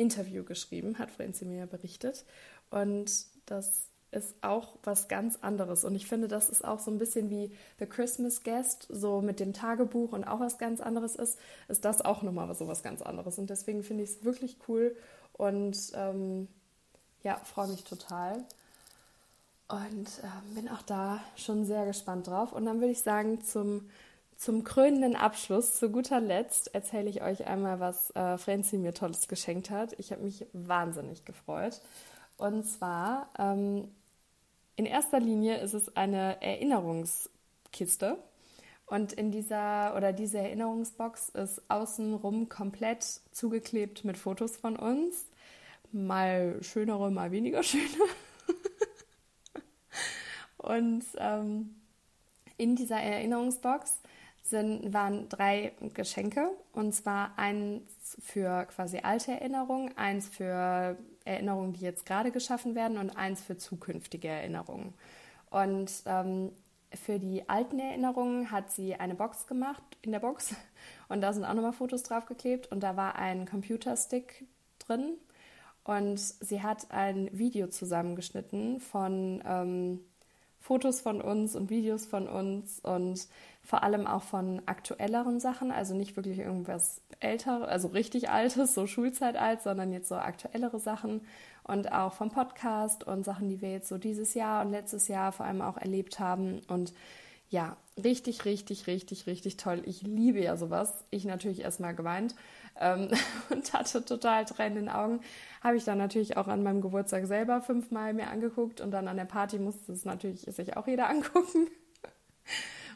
Interview 0.01 0.45
geschrieben, 0.45 0.99
hat 0.99 1.11
Franzi 1.11 1.45
mir 1.45 1.59
ja 1.59 1.67
berichtet. 1.67 2.25
Und 2.71 3.27
das 3.47 3.91
ist 4.13 4.35
auch 4.43 4.77
was 4.83 5.09
ganz 5.09 5.39
anderes. 5.41 5.85
Und 5.85 5.95
ich 5.95 6.07
finde, 6.07 6.27
das 6.27 6.49
ist 6.49 6.65
auch 6.65 6.81
so 6.81 6.91
ein 6.91 6.99
bisschen 6.99 7.31
wie 7.31 7.53
The 7.79 7.87
Christmas 7.87 8.43
Guest, 8.43 8.87
so 8.91 9.21
mit 9.21 9.39
dem 9.39 9.53
Tagebuch 9.53 10.13
und 10.13 10.25
auch 10.25 10.41
was 10.41 10.59
ganz 10.59 10.81
anderes 10.81 11.15
ist, 11.15 11.39
ist 11.69 11.85
das 11.85 12.01
auch 12.01 12.23
nochmal 12.23 12.53
so 12.55 12.67
was 12.67 12.83
ganz 12.83 13.03
anderes. 13.03 13.39
Und 13.39 13.51
deswegen 13.51 13.83
finde 13.85 14.03
ich 14.03 14.11
es 14.11 14.25
wirklich 14.25 14.57
cool 14.69 14.97
und 15.35 15.77
ähm, 15.95 16.49
ja, 17.23 17.37
freue 17.45 17.69
mich 17.69 17.85
total. 17.85 18.45
Und 19.69 20.09
äh, 20.25 20.55
bin 20.55 20.69
auch 20.69 20.83
da 20.83 21.21
schon 21.37 21.65
sehr 21.65 21.87
gespannt 21.87 22.27
drauf. 22.27 22.53
Und 22.53 22.65
dann 22.65 22.81
würde 22.81 22.91
ich 22.91 23.03
sagen, 23.03 23.45
zum, 23.45 23.89
zum 24.41 24.65
krönenden 24.65 25.17
Abschluss, 25.17 25.75
zu 25.77 25.91
guter 25.91 26.19
Letzt, 26.19 26.75
erzähle 26.75 27.11
ich 27.11 27.21
euch 27.21 27.47
einmal, 27.47 27.79
was 27.79 28.11
äh, 28.17 28.39
Franzi 28.39 28.79
mir 28.79 28.95
Tolles 28.95 29.29
geschenkt 29.29 29.69
hat. 29.69 29.93
Ich 29.99 30.13
habe 30.13 30.23
mich 30.23 30.47
wahnsinnig 30.55 31.27
gefreut. 31.27 31.83
Und 32.39 32.65
zwar 32.65 33.29
ähm, 33.39 33.89
in 34.77 34.87
erster 34.87 35.21
Linie 35.21 35.59
ist 35.59 35.75
es 35.75 35.95
eine 35.95 36.41
Erinnerungskiste. 36.41 38.17
Und 38.87 39.13
in 39.13 39.31
dieser 39.31 39.95
oder 39.95 40.15
diese 40.15 40.39
Erinnerungsbox 40.39 41.29
ist 41.29 41.61
außenrum 41.69 42.49
komplett 42.49 43.05
zugeklebt 43.33 44.07
mit 44.07 44.17
Fotos 44.17 44.57
von 44.57 44.77
uns. 44.77 45.27
Mal 45.93 46.63
schönere, 46.63 47.11
mal 47.11 47.31
weniger 47.31 47.63
schöne. 47.63 47.85
Und 50.57 51.05
ähm, 51.19 51.75
in 52.57 52.75
dieser 52.75 53.01
Erinnerungsbox 53.01 54.00
sind, 54.51 54.93
waren 54.93 55.29
drei 55.29 55.73
Geschenke. 55.95 56.51
Und 56.73 56.95
zwar 56.95 57.39
eins 57.39 58.17
für 58.21 58.67
quasi 58.67 58.99
alte 58.99 59.33
Erinnerungen, 59.33 59.97
eins 59.97 60.29
für 60.29 60.97
Erinnerungen, 61.25 61.73
die 61.73 61.81
jetzt 61.81 62.07
gerade 62.07 62.31
geschaffen 62.31 62.75
werden 62.75 62.99
und 62.99 63.17
eins 63.17 63.43
für 63.43 63.57
zukünftige 63.57 64.29
Erinnerungen. 64.29 64.95
Und 65.51 65.91
ähm, 66.07 66.53
für 66.93 67.19
die 67.19 67.49
alten 67.49 67.79
Erinnerungen 67.79 68.51
hat 68.51 68.71
sie 68.71 68.95
eine 68.95 69.15
Box 69.15 69.47
gemacht 69.47 69.83
in 70.03 70.13
der 70.13 70.21
Box 70.21 70.55
und 71.09 71.21
da 71.21 71.33
sind 71.33 71.45
auch 71.45 71.55
nochmal 71.55 71.73
Fotos 71.73 72.03
draufgeklebt 72.03 72.71
und 72.71 72.81
da 72.83 72.97
war 72.97 73.17
ein 73.17 73.47
Computerstick 73.47 74.47
drin 74.79 75.15
und 75.85 76.19
sie 76.19 76.63
hat 76.63 76.91
ein 76.91 77.29
Video 77.33 77.69
zusammengeschnitten 77.69 78.81
von 78.81 79.43
ähm, 79.47 80.01
Fotos 80.61 81.01
von 81.01 81.21
uns 81.21 81.57
und 81.57 81.71
Videos 81.71 82.07
von 82.07 82.29
uns 82.29 82.81
und 82.81 83.27
vor 83.63 83.83
allem 83.83 84.07
auch 84.07 84.23
von 84.23 84.63
aktuelleren 84.67 85.41
Sachen, 85.41 85.71
also 85.71 85.95
nicht 85.95 86.17
wirklich 86.17 86.39
irgendwas 86.39 87.01
älter, 87.19 87.67
also 87.69 87.89
richtig 87.89 88.31
altes, 88.31 88.75
so 88.75 88.87
Schulzeit 88.87 89.37
alt, 89.37 89.63
sondern 89.63 89.93
jetzt 89.93 90.09
so 90.09 90.17
aktuellere 90.17 90.79
Sachen 90.79 91.23
und 91.65 91.93
auch 91.93 92.13
vom 92.13 92.31
Podcast 92.31 93.05
und 93.05 93.25
Sachen, 93.25 93.49
die 93.49 93.61
wir 93.61 93.73
jetzt 93.73 93.89
so 93.89 93.99
dieses 93.99 94.35
Jahr 94.35 94.65
und 94.65 94.71
letztes 94.71 95.09
Jahr 95.09 95.33
vor 95.33 95.47
allem 95.47 95.63
auch 95.63 95.77
erlebt 95.77 96.21
haben 96.21 96.61
und 96.69 96.93
ja, 97.51 97.77
richtig, 98.03 98.45
richtig, 98.45 98.87
richtig, 98.87 99.27
richtig 99.27 99.57
toll. 99.57 99.83
Ich 99.85 100.03
liebe 100.03 100.41
ja 100.41 100.57
sowas. 100.57 101.05
Ich 101.11 101.25
natürlich 101.25 101.61
erstmal 101.61 101.95
geweint 101.95 102.37
ähm, 102.79 103.11
und 103.51 103.73
hatte 103.73 104.05
total 104.05 104.45
Tränen 104.45 104.79
in 104.79 104.85
den 104.87 104.95
Augen. 104.95 105.21
Habe 105.61 105.77
ich 105.77 105.85
dann 105.85 105.99
natürlich 105.99 106.37
auch 106.37 106.47
an 106.47 106.63
meinem 106.63 106.81
Geburtstag 106.81 107.27
selber 107.27 107.61
fünfmal 107.61 108.15
mir 108.15 108.29
angeguckt 108.29 108.81
und 108.81 108.93
dann 108.93 109.09
an 109.09 109.17
der 109.17 109.25
Party 109.25 109.59
musste 109.59 109.93
es 109.93 110.05
natürlich 110.05 110.43
sich 110.43 110.77
auch 110.77 110.87
jeder 110.87 111.09
angucken. 111.11 111.69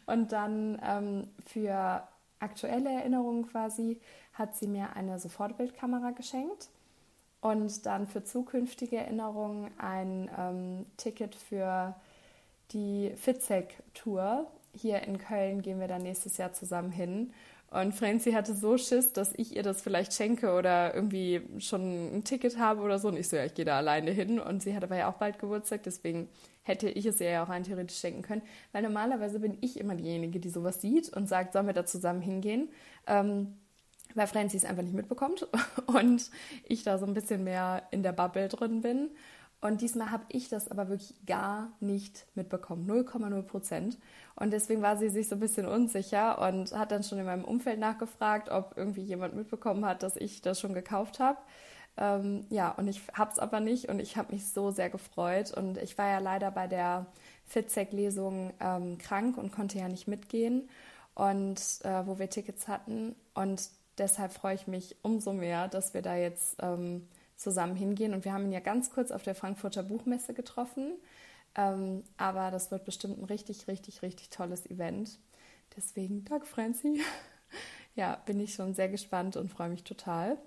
Und 0.07 0.33
dann 0.33 0.81
ähm, 0.85 1.29
für 1.45 2.07
aktuelle 2.39 2.91
Erinnerungen 2.91 3.49
quasi 3.49 4.01
hat 4.35 4.55
sie 4.55 4.69
mir 4.69 4.95
eine 4.95 5.19
Sofortbildkamera 5.19 6.13
geschenkt 6.13 6.69
und 7.41 7.87
dann 7.87 8.07
für 8.07 8.23
zukünftige 8.23 8.99
Erinnerungen 8.99 9.71
ein 9.79 10.31
ähm, 10.39 10.87
Ticket 10.97 11.35
für 11.35 11.97
die 12.73 13.13
Fitzek-Tour. 13.17 14.51
Hier 14.73 15.03
in 15.03 15.19
Köln 15.19 15.63
gehen 15.63 15.81
wir 15.81 15.89
dann 15.89 16.03
nächstes 16.03 16.37
Jahr 16.37 16.53
zusammen 16.53 16.91
hin. 16.91 17.33
Und 17.71 17.93
Franzi 17.93 18.33
hatte 18.33 18.55
so 18.55 18.79
Schiss, 18.79 19.13
dass 19.13 19.33
ich 19.35 19.57
ihr 19.57 19.65
das 19.65 19.83
vielleicht 19.83 20.15
schenke 20.15 20.55
oder 20.55 20.95
irgendwie 20.95 21.43
schon 21.59 22.17
ein 22.19 22.25
Ticket 22.25 22.57
habe 22.57 22.83
oder 22.83 23.01
so. 23.01 23.09
Und 23.09 23.17
ich 23.17 23.29
so, 23.29 23.37
ja, 23.37 23.45
ich 23.45 23.55
gehe 23.55 23.65
da 23.65 23.79
alleine 23.79 24.13
hin. 24.13 24.39
Und 24.39 24.63
sie 24.63 24.77
hat 24.77 24.85
aber 24.85 24.97
ja 24.97 25.11
auch 25.11 25.15
bald 25.15 25.41
Geburtstag, 25.41 25.83
deswegen 25.83 26.29
hätte 26.63 26.89
ich 26.89 27.05
es 27.05 27.21
ihr 27.21 27.31
ja 27.31 27.45
auch 27.45 27.49
rein 27.49 27.65
theoretisch 27.65 27.99
schenken 27.99 28.23
können. 28.23 28.43
Weil 28.71 28.83
normalerweise 28.83 29.41
bin 29.41 29.59
ich 29.61 29.81
immer 29.81 29.97
diejenige, 29.97 30.39
die 30.39 30.51
sowas 30.51 30.81
sieht 30.81 31.13
und 31.13 31.29
sagt, 31.29 31.53
sollen 31.53 31.67
wir 31.67 31.75
da 31.75 31.85
zusammen 31.85 32.21
hingehen? 32.21 32.69
Ähm, 33.09 33.57
weil 34.15 34.29
Franzi 34.29 34.57
es 34.57 34.65
einfach 34.65 34.85
nicht 34.85 34.95
mitbekommt 34.95 35.49
und 35.87 36.31
ich 36.65 36.85
da 36.85 36.99
so 36.99 37.07
ein 37.07 37.15
bisschen 37.15 37.43
mehr 37.43 37.83
in 37.91 38.05
der 38.05 38.13
Bubble 38.13 38.49
drin 38.49 38.83
bin. 38.83 39.11
Und 39.65 39.81
diesmal 39.81 40.11
habe 40.11 40.25
ich 40.29 40.51
das 40.51 40.71
aber 40.71 40.91
wirklich 40.91 41.15
gar 41.25 41.73
nicht 41.81 42.27
mitbekommen, 42.35 42.87
0,0 42.87 43.43
Prozent. 43.45 43.97
Und 44.37 44.53
deswegen 44.53 44.83
war 44.83 44.99
sie 44.99 45.09
sich 45.09 45.27
so 45.27 45.37
ein 45.37 45.41
bisschen 45.41 45.65
unsicher 45.65 46.39
und 46.47 46.73
hat 46.73 46.93
dann 46.93 47.03
schon 47.03 47.19
in 47.19 47.25
meinem 47.25 47.47
Umfeld 47.47 47.79
nachgefragt, 47.79 48.51
ob 48.51 48.75
irgendwie 48.77 49.01
jemand 49.01 49.35
mitbekommen 49.35 49.87
hat, 49.87 50.03
dass 50.03 50.17
ich 50.17 50.43
das 50.43 50.61
schon 50.61 50.75
gekauft 50.75 51.19
habe. 51.19 51.39
Ähm, 51.97 52.45
ja, 52.51 52.73
und 52.73 52.89
ich 52.89 53.01
habe 53.15 53.33
es 53.33 53.39
aber 53.39 53.61
nicht 53.61 53.89
und 53.89 54.01
ich 54.01 54.19
habe 54.19 54.35
mich 54.35 54.47
so 54.47 54.71
sehr 54.71 54.91
gefreut. 54.91 55.57
Und 55.57 55.79
ich 55.79 55.97
war 55.97 56.09
ja 56.09 56.19
leider 56.19 56.51
bei 56.51 56.67
der 56.67 57.07
Fitzek-Lesung 57.47 58.53
ähm, 58.61 58.99
krank 58.99 59.39
und 59.39 59.51
konnte 59.51 59.79
ja 59.79 59.89
nicht 59.89 60.07
mitgehen, 60.07 60.69
und 61.15 61.59
äh, 61.85 62.07
wo 62.07 62.19
wir 62.19 62.29
Tickets 62.29 62.69
hatten. 62.69 63.17
Und 63.33 63.71
deshalb 63.97 64.35
freue 64.35 64.57
ich 64.57 64.67
mich 64.67 64.97
umso 65.01 65.33
mehr, 65.33 65.69
dass 65.69 65.95
wir 65.95 66.03
da 66.03 66.17
jetzt 66.17 66.57
ähm, 66.61 67.09
zusammen 67.37 67.77
hingehen. 67.77 68.15
Und 68.15 68.25
wir 68.25 68.33
haben 68.33 68.45
ihn 68.45 68.53
ja 68.53 68.61
ganz 68.61 68.91
kurz 68.91 69.11
auf 69.11 69.23
der 69.23 69.35
Frankfurter 69.35 69.83
Buchmesse 69.83 70.35
getroffen. 70.35 70.95
Ähm, 71.55 72.05
aber 72.17 72.51
das 72.51 72.71
wird 72.71 72.85
bestimmt 72.85 73.19
ein 73.19 73.25
richtig, 73.25 73.69
richtig, 73.69 74.03
richtig 74.03 74.31
tolles 74.31 74.67
Event. 74.67 75.19
Deswegen, 75.77 76.25
danke 76.25 76.47
Franzi. 76.47 77.01
ja, 77.95 78.17
bin 78.27 78.41
ich 78.41 78.55
schon 78.55 78.75
sehr 78.75 78.89
gespannt 78.89 79.37
und 79.37 79.51
freue 79.51 79.69
mich 79.69 79.85
total. 79.85 80.39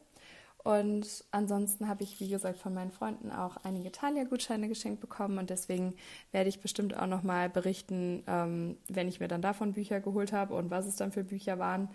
Und 0.63 1.23
ansonsten 1.31 1.87
habe 1.87 2.03
ich, 2.03 2.19
wie 2.19 2.27
gesagt, 2.27 2.57
von 2.57 2.73
meinen 2.73 2.91
Freunden 2.91 3.31
auch 3.31 3.55
einige 3.63 3.89
Thalia-Gutscheine 3.89 4.67
geschenkt 4.67 4.99
bekommen 4.99 5.37
und 5.37 5.49
deswegen 5.49 5.93
werde 6.33 6.49
ich 6.49 6.59
bestimmt 6.59 6.97
auch 6.97 7.07
nochmal 7.07 7.49
berichten, 7.49 8.21
ähm, 8.27 8.75
wenn 8.89 9.07
ich 9.07 9.21
mir 9.21 9.29
dann 9.29 9.41
davon 9.41 9.71
Bücher 9.71 10.01
geholt 10.01 10.33
habe 10.33 10.55
und 10.55 10.69
was 10.69 10.85
es 10.85 10.97
dann 10.97 11.13
für 11.13 11.23
Bücher 11.23 11.57
waren. 11.57 11.87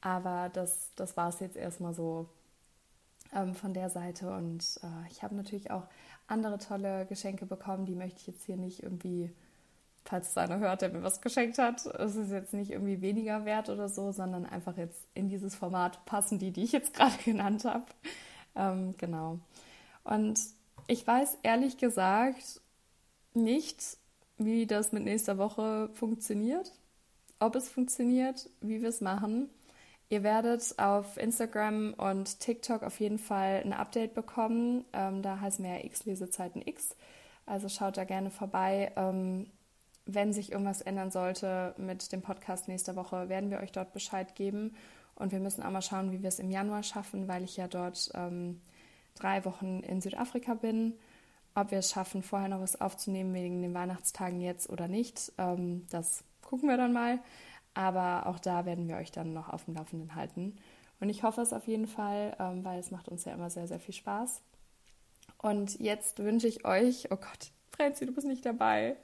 Aber 0.00 0.50
das, 0.52 0.90
das 0.96 1.16
war 1.16 1.28
es 1.28 1.38
jetzt 1.38 1.56
erstmal 1.56 1.94
so 1.94 2.28
ähm, 3.34 3.54
von 3.54 3.74
der 3.74 3.90
Seite 3.90 4.30
und 4.30 4.80
äh, 4.82 5.10
ich 5.10 5.22
habe 5.22 5.34
natürlich 5.34 5.70
auch 5.70 5.84
andere 6.26 6.58
tolle 6.58 7.06
Geschenke 7.06 7.46
bekommen. 7.46 7.86
Die 7.86 7.94
möchte 7.94 8.20
ich 8.20 8.26
jetzt 8.26 8.44
hier 8.44 8.56
nicht 8.56 8.82
irgendwie, 8.82 9.30
falls 10.04 10.30
es 10.30 10.36
einer 10.38 10.58
hört, 10.58 10.82
der 10.82 10.90
mir 10.90 11.02
was 11.02 11.20
geschenkt 11.20 11.58
hat, 11.58 11.86
es 11.86 12.16
ist 12.16 12.30
jetzt 12.30 12.54
nicht 12.54 12.70
irgendwie 12.70 13.00
weniger 13.00 13.44
wert 13.44 13.68
oder 13.68 13.88
so, 13.88 14.12
sondern 14.12 14.46
einfach 14.46 14.76
jetzt 14.76 15.06
in 15.14 15.28
dieses 15.28 15.54
Format 15.54 16.04
passen 16.06 16.38
die, 16.38 16.50
die 16.50 16.64
ich 16.64 16.72
jetzt 16.72 16.94
gerade 16.94 17.16
genannt 17.24 17.64
habe. 17.64 17.86
Ähm, 18.54 18.94
genau. 18.98 19.38
Und 20.04 20.40
ich 20.86 21.06
weiß 21.06 21.38
ehrlich 21.42 21.78
gesagt 21.78 22.60
nicht, 23.34 23.98
wie 24.38 24.66
das 24.66 24.92
mit 24.92 25.04
nächster 25.04 25.38
Woche 25.38 25.88
funktioniert, 25.94 26.72
ob 27.38 27.54
es 27.54 27.68
funktioniert, 27.68 28.48
wie 28.60 28.80
wir 28.82 28.88
es 28.88 29.00
machen. 29.00 29.50
Ihr 30.08 30.22
werdet 30.22 30.78
auf 30.78 31.16
Instagram 31.16 31.94
und 31.94 32.38
TikTok 32.38 32.84
auf 32.84 33.00
jeden 33.00 33.18
Fall 33.18 33.62
ein 33.64 33.72
Update 33.72 34.14
bekommen. 34.14 34.84
Ähm, 34.92 35.22
da 35.22 35.40
heißen 35.40 35.64
wir 35.64 35.78
ja 35.78 35.84
X-Lesezeiten 35.84 36.62
X. 36.64 36.96
Also 37.44 37.68
schaut 37.68 37.96
da 37.96 38.04
gerne 38.04 38.30
vorbei. 38.30 38.92
Ähm, 38.96 39.50
wenn 40.04 40.32
sich 40.32 40.52
irgendwas 40.52 40.80
ändern 40.80 41.10
sollte 41.10 41.74
mit 41.76 42.12
dem 42.12 42.22
Podcast 42.22 42.68
nächste 42.68 42.94
Woche, 42.94 43.28
werden 43.28 43.50
wir 43.50 43.58
euch 43.58 43.72
dort 43.72 43.92
Bescheid 43.92 44.36
geben. 44.36 44.76
Und 45.16 45.32
wir 45.32 45.40
müssen 45.40 45.62
auch 45.62 45.70
mal 45.70 45.82
schauen, 45.82 46.12
wie 46.12 46.22
wir 46.22 46.28
es 46.28 46.38
im 46.38 46.50
Januar 46.50 46.84
schaffen, 46.84 47.26
weil 47.26 47.42
ich 47.42 47.56
ja 47.56 47.66
dort 47.66 48.10
ähm, 48.14 48.60
drei 49.14 49.44
Wochen 49.44 49.80
in 49.80 50.00
Südafrika 50.00 50.54
bin. 50.54 50.94
Ob 51.56 51.72
wir 51.72 51.78
es 51.78 51.90
schaffen, 51.90 52.22
vorher 52.22 52.48
noch 52.48 52.60
was 52.60 52.80
aufzunehmen 52.80 53.34
wegen 53.34 53.62
den 53.62 53.74
Weihnachtstagen 53.74 54.40
jetzt 54.40 54.68
oder 54.70 54.88
nicht, 54.88 55.32
ähm, 55.38 55.86
das 55.90 56.22
gucken 56.42 56.68
wir 56.68 56.76
dann 56.76 56.92
mal. 56.92 57.18
Aber 57.76 58.26
auch 58.26 58.38
da 58.38 58.64
werden 58.64 58.88
wir 58.88 58.96
euch 58.96 59.12
dann 59.12 59.34
noch 59.34 59.50
auf 59.50 59.66
dem 59.66 59.74
Laufenden 59.74 60.14
halten. 60.14 60.56
Und 60.98 61.10
ich 61.10 61.22
hoffe 61.22 61.42
es 61.42 61.52
auf 61.52 61.68
jeden 61.68 61.86
Fall, 61.86 62.34
ähm, 62.40 62.64
weil 62.64 62.80
es 62.80 62.90
macht 62.90 63.08
uns 63.08 63.26
ja 63.26 63.34
immer 63.34 63.50
sehr, 63.50 63.68
sehr 63.68 63.78
viel 63.78 63.92
Spaß. 63.92 64.40
Und 65.42 65.78
jetzt 65.78 66.18
wünsche 66.18 66.48
ich 66.48 66.64
euch, 66.64 67.12
oh 67.12 67.16
Gott, 67.16 67.50
Franzi, 67.76 68.06
du 68.06 68.12
bist 68.12 68.26
nicht 68.26 68.46
dabei. 68.46 68.96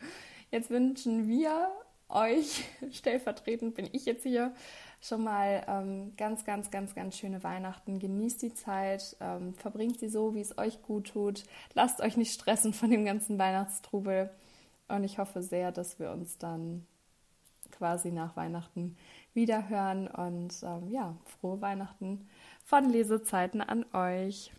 Jetzt 0.50 0.70
wünschen 0.70 1.28
wir 1.28 1.70
euch, 2.08 2.64
stellvertretend 2.92 3.74
bin 3.74 3.90
ich 3.92 4.06
jetzt 4.06 4.22
hier, 4.22 4.54
schon 5.02 5.22
mal 5.22 5.64
ähm, 5.68 6.14
ganz, 6.16 6.46
ganz, 6.46 6.70
ganz, 6.70 6.94
ganz 6.94 7.18
schöne 7.18 7.44
Weihnachten. 7.44 7.98
Genießt 7.98 8.40
die 8.40 8.54
Zeit, 8.54 9.18
ähm, 9.20 9.52
verbringt 9.52 10.00
sie 10.00 10.08
so, 10.08 10.34
wie 10.34 10.40
es 10.40 10.56
euch 10.56 10.80
gut 10.80 11.08
tut. 11.08 11.44
Lasst 11.74 12.00
euch 12.00 12.16
nicht 12.16 12.32
stressen 12.32 12.72
von 12.72 12.90
dem 12.90 13.04
ganzen 13.04 13.38
Weihnachtstrubel. 13.38 14.30
Und 14.88 15.04
ich 15.04 15.18
hoffe 15.18 15.42
sehr, 15.42 15.72
dass 15.72 15.98
wir 15.98 16.10
uns 16.10 16.38
dann 16.38 16.86
quasi 17.82 18.12
nach 18.12 18.36
Weihnachten 18.36 18.96
wieder 19.34 19.68
hören. 19.68 20.06
Und 20.06 20.54
ähm, 20.62 20.88
ja, 20.88 21.16
frohe 21.40 21.60
Weihnachten 21.60 22.28
von 22.64 22.88
Lesezeiten 22.88 23.60
an 23.60 23.84
euch. 23.92 24.52